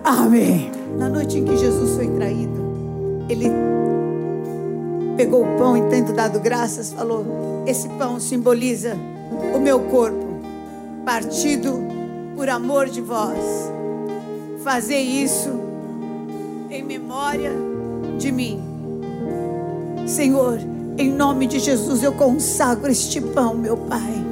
Amém. 0.05 0.71
Na 0.99 1.09
noite 1.09 1.39
em 1.39 1.45
que 1.45 1.57
Jesus 1.57 1.97
foi 1.97 2.07
traído, 2.09 2.65
ele 3.29 3.51
pegou 5.17 5.43
o 5.43 5.59
pão 5.59 5.77
e 5.77 5.83
tendo 5.89 6.13
dado 6.13 6.39
graças, 6.39 6.93
falou: 6.93 7.65
Esse 7.67 7.89
pão 7.91 8.21
simboliza 8.21 8.97
o 9.55 9.59
meu 9.59 9.81
corpo, 9.81 10.41
partido 11.05 11.83
por 12.37 12.49
amor 12.49 12.89
de 12.89 13.01
vós. 13.01 13.39
Fazer 14.63 14.99
isso 14.99 15.51
em 16.71 16.83
memória 16.83 17.53
de 18.19 18.31
mim. 18.31 18.61
Senhor, 20.07 20.59
em 20.99 21.11
nome 21.11 21.47
de 21.47 21.59
Jesus 21.59 22.03
eu 22.03 22.13
consagro 22.13 22.91
este 22.91 23.21
pão, 23.21 23.55
meu 23.55 23.77
Pai. 23.77 24.25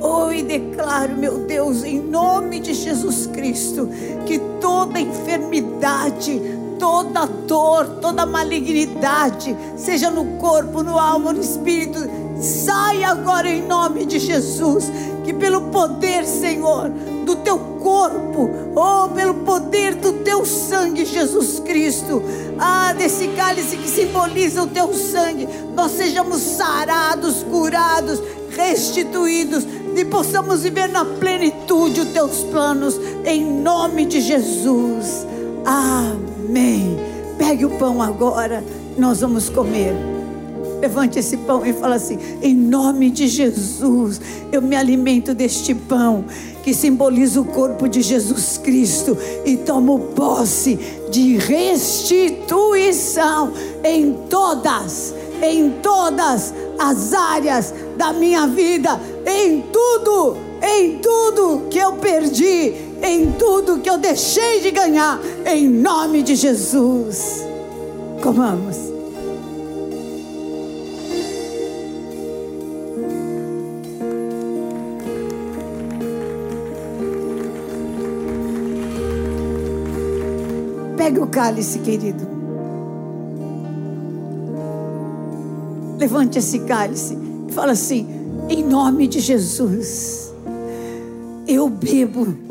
Oh, 0.00 0.32
e 0.32 0.42
declaro, 0.42 1.16
meu 1.16 1.46
Deus, 1.46 1.84
em 1.84 2.00
nome 2.00 2.58
de 2.58 2.74
Jesus 2.74 3.28
Cristo, 3.28 3.88
que 4.26 4.38
toda 4.60 5.00
enfermidade, 5.00 6.40
toda 6.82 7.26
dor, 7.26 7.86
toda 8.00 8.26
malignidade, 8.26 9.56
seja 9.76 10.10
no 10.10 10.24
corpo, 10.38 10.82
no 10.82 10.98
alma, 10.98 11.32
no 11.32 11.40
espírito, 11.40 11.96
sai 12.40 13.04
agora 13.04 13.48
em 13.48 13.62
nome 13.62 14.04
de 14.04 14.18
Jesus. 14.18 14.90
Que 15.22 15.32
pelo 15.32 15.60
poder, 15.70 16.24
Senhor, 16.24 16.90
do 17.24 17.36
teu 17.36 17.56
corpo, 17.56 18.50
ou 18.74 19.04
oh, 19.04 19.08
pelo 19.10 19.34
poder 19.34 19.94
do 19.94 20.12
teu 20.24 20.44
sangue, 20.44 21.04
Jesus 21.04 21.60
Cristo, 21.60 22.20
ah, 22.58 22.92
desse 22.94 23.28
cálice 23.28 23.76
que 23.76 23.88
simboliza 23.88 24.64
o 24.64 24.66
teu 24.66 24.92
sangue, 24.92 25.48
nós 25.76 25.92
sejamos 25.92 26.38
sarados, 26.38 27.44
curados, 27.44 28.20
restituídos 28.50 29.64
e 29.96 30.04
possamos 30.04 30.64
viver 30.64 30.88
na 30.88 31.04
plenitude 31.04 32.00
os 32.00 32.08
teus 32.08 32.42
planos, 32.42 32.98
em 33.24 33.44
nome 33.44 34.04
de 34.04 34.20
Jesus. 34.20 35.24
Amém. 35.64 36.31
Amém. 36.48 36.96
Pegue 37.38 37.64
o 37.64 37.70
pão 37.70 38.02
agora, 38.02 38.64
nós 38.98 39.20
vamos 39.20 39.48
comer. 39.48 39.94
Levante 40.80 41.20
esse 41.20 41.36
pão 41.36 41.64
e 41.64 41.72
fala 41.72 41.94
assim: 41.94 42.18
em 42.42 42.52
nome 42.54 43.10
de 43.10 43.28
Jesus, 43.28 44.20
eu 44.50 44.60
me 44.60 44.74
alimento 44.74 45.32
deste 45.34 45.72
pão 45.74 46.24
que 46.64 46.74
simboliza 46.74 47.40
o 47.40 47.44
corpo 47.44 47.88
de 47.88 48.02
Jesus 48.02 48.58
Cristo 48.58 49.16
e 49.44 49.56
tomo 49.56 49.98
posse 50.16 50.76
de 51.10 51.36
restituição 51.36 53.52
em 53.84 54.14
todas, 54.28 55.14
em 55.40 55.70
todas 55.82 56.52
as 56.78 57.12
áreas 57.12 57.72
da 57.96 58.12
minha 58.12 58.48
vida, 58.48 59.00
em 59.24 59.62
tudo, 59.72 60.36
em 60.60 60.98
tudo 60.98 61.68
que 61.70 61.78
eu 61.78 61.92
perdi, 61.94 62.91
em 63.02 63.32
tudo 63.32 63.80
que 63.80 63.90
eu 63.90 63.98
deixei 63.98 64.60
de 64.60 64.70
ganhar, 64.70 65.20
em 65.44 65.68
nome 65.68 66.22
de 66.22 66.36
Jesus. 66.36 67.44
Comamos. 68.22 68.76
Pegue 80.96 81.18
o 81.18 81.26
cálice, 81.26 81.80
querido. 81.80 82.30
Levante 85.98 86.38
esse 86.38 86.60
cálice 86.60 87.18
e 87.48 87.52
fala 87.52 87.72
assim: 87.72 88.06
em 88.48 88.62
nome 88.62 89.08
de 89.08 89.18
Jesus, 89.18 90.32
eu 91.46 91.68
bebo 91.68 92.41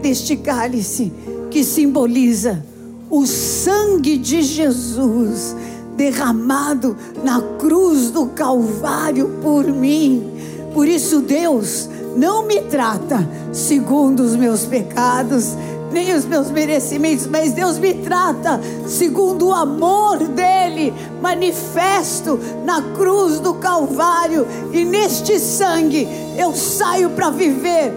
deste 0.00 0.36
cálice 0.36 1.12
que 1.50 1.62
simboliza 1.62 2.64
o 3.10 3.26
sangue 3.26 4.16
de 4.16 4.42
Jesus 4.42 5.54
derramado 5.96 6.96
na 7.22 7.40
cruz 7.58 8.10
do 8.10 8.26
Calvário 8.26 9.28
por 9.42 9.66
mim. 9.66 10.30
Por 10.72 10.88
isso, 10.88 11.20
Deus 11.20 11.88
não 12.16 12.46
me 12.46 12.62
trata 12.62 13.28
segundo 13.52 14.20
os 14.20 14.36
meus 14.36 14.64
pecados, 14.64 15.56
nem 15.92 16.14
os 16.14 16.24
meus 16.24 16.50
merecimentos, 16.50 17.26
mas 17.26 17.52
Deus 17.52 17.78
me 17.78 17.94
trata 17.94 18.60
segundo 18.86 19.48
o 19.48 19.52
amor 19.52 20.18
dele, 20.18 20.94
manifesto 21.20 22.38
na 22.64 22.80
cruz 22.96 23.40
do 23.40 23.54
Calvário, 23.54 24.46
e 24.72 24.84
neste 24.84 25.38
sangue 25.38 26.06
eu 26.38 26.54
saio 26.54 27.10
para 27.10 27.30
viver 27.30 27.92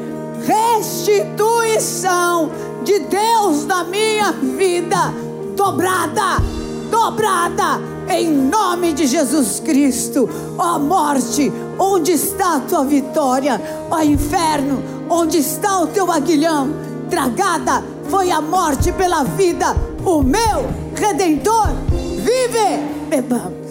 restituição 1.73 2.51
de 2.83 2.99
Deus 2.99 3.65
na 3.65 3.83
minha 3.83 4.31
vida 4.31 5.13
dobrada, 5.55 6.41
dobrada, 6.89 7.81
em 8.09 8.29
nome 8.29 8.93
de 8.93 9.07
Jesus 9.07 9.59
Cristo. 9.59 10.29
Ó 10.57 10.77
morte, 10.77 11.51
onde 11.79 12.11
está 12.11 12.57
a 12.57 12.59
tua 12.59 12.83
vitória? 12.83 13.59
Ó 13.89 14.01
inferno, 14.01 14.83
onde 15.09 15.37
está 15.39 15.79
o 15.79 15.87
teu 15.87 16.11
aguilhão? 16.11 16.69
Tragada 17.09 17.83
foi 18.09 18.31
a 18.31 18.41
morte 18.41 18.91
pela 18.91 19.23
vida, 19.23 19.75
o 20.05 20.21
meu 20.21 20.67
redentor 20.95 21.69
vive. 21.89 23.09
Bebamos. 23.09 23.62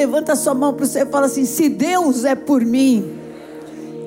Levanta 0.00 0.34
sua 0.34 0.54
mão 0.54 0.72
para 0.72 0.86
você 0.86 1.00
e 1.00 1.06
fala 1.06 1.26
assim: 1.26 1.44
se 1.44 1.68
Deus 1.68 2.24
é 2.24 2.34
por 2.34 2.64
mim, 2.64 3.18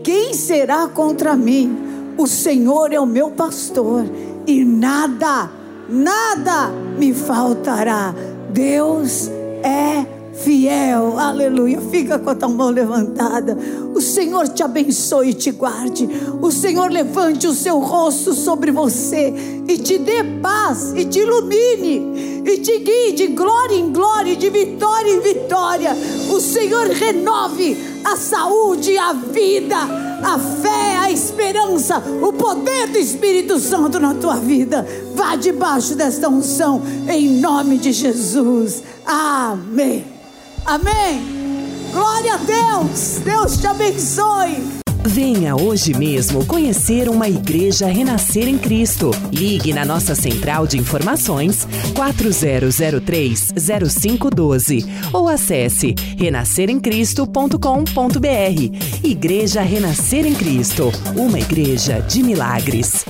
quem 0.04 0.34
será 0.34 0.88
contra 0.88 1.36
mim? 1.36 1.78
O 2.18 2.26
Senhor 2.26 2.92
é 2.92 3.00
o 3.00 3.06
meu 3.06 3.32
pastor 3.32 4.04
e 4.48 4.66
nada, 4.66 5.52
nada 5.88 6.70
me 6.98 7.14
faltará. 7.14 8.14
Deus 8.52 9.30
é 9.64 10.06
fiel, 10.34 11.17
aleluia. 11.17 11.80
Fica 11.82 12.19
com 12.19 12.30
a 12.30 12.36
tua 12.36 12.50
mão 12.50 12.69
levantada. 12.69 13.58
O 13.93 14.02
Senhor 14.02 14.48
te 14.50 14.63
abençoe 14.63 15.30
e 15.30 15.34
te 15.34 15.52
guarde. 15.52 16.10
O 16.41 16.52
Senhor 16.52 16.91
levante 16.91 17.48
o 17.48 17.54
seu 17.54 17.80
rosto 17.80 18.34
sobre 18.34 18.72
você 18.72 19.34
e 19.67 19.78
te 19.78 19.98
dê 19.98 20.24
paz 20.41 20.93
e 20.96 21.06
te 21.06 21.19
ilumine 21.19 22.41
e 22.46 22.58
te 22.58 22.80
guie 22.80 23.13
de 23.13 23.28
glória 23.28 23.76
em 23.76 23.91
glória, 23.91 24.36
de 24.36 24.50
vitória 24.50 25.10
em 25.12 25.19
vitória. 25.19 25.96
O 26.30 26.39
Senhor 26.39 26.88
renove 26.88 27.78
a 28.04 28.17
saúde, 28.17 28.98
a 28.98 29.13
vida, 29.13 29.78
a 29.78 30.38
fé, 30.38 30.98
a 30.98 31.12
esperança, 31.12 32.04
o 32.22 32.34
poder 32.34 32.88
do 32.88 32.98
Espírito 32.98 33.60
Santo 33.60 34.00
na 34.00 34.13
tua 34.13 34.36
vida. 34.36 34.86
Vá 35.15 35.36
debaixo 35.36 35.96
desta 35.96 36.28
unção, 36.28 36.82
em 37.08 37.39
nome 37.39 37.78
de 37.78 37.91
Jesus. 37.91 38.84
Amém. 39.06 40.12
Amém. 40.65 41.21
Glória 41.91 42.36
a 42.36 42.38
Deus. 42.38 43.19
Deus 43.23 43.58
te 43.58 43.67
abençoe. 43.67 44.82
Venha 45.06 45.54
hoje 45.56 45.93
mesmo 45.93 46.45
conhecer 46.45 47.10
uma 47.10 47.28
igreja 47.28 47.88
renascer 47.88 48.47
em 48.47 48.58
Cristo. 48.58 49.12
Ligue 49.34 49.73
na 49.73 49.84
nossa 49.84 50.15
central 50.15 50.65
de 50.65 50.78
informações 50.78 51.67
4003-0512 51.93 54.88
ou 55.12 55.28
acesse 55.28 55.93
renasceremcristo.com.br. 56.17 59.04
Igreja 59.04 59.62
Renascer 59.62 60.26
em 60.26 60.34
Cristo, 60.34 60.89
uma 61.17 61.38
igreja 61.38 61.99
de 61.99 62.23
milagres. 62.23 63.06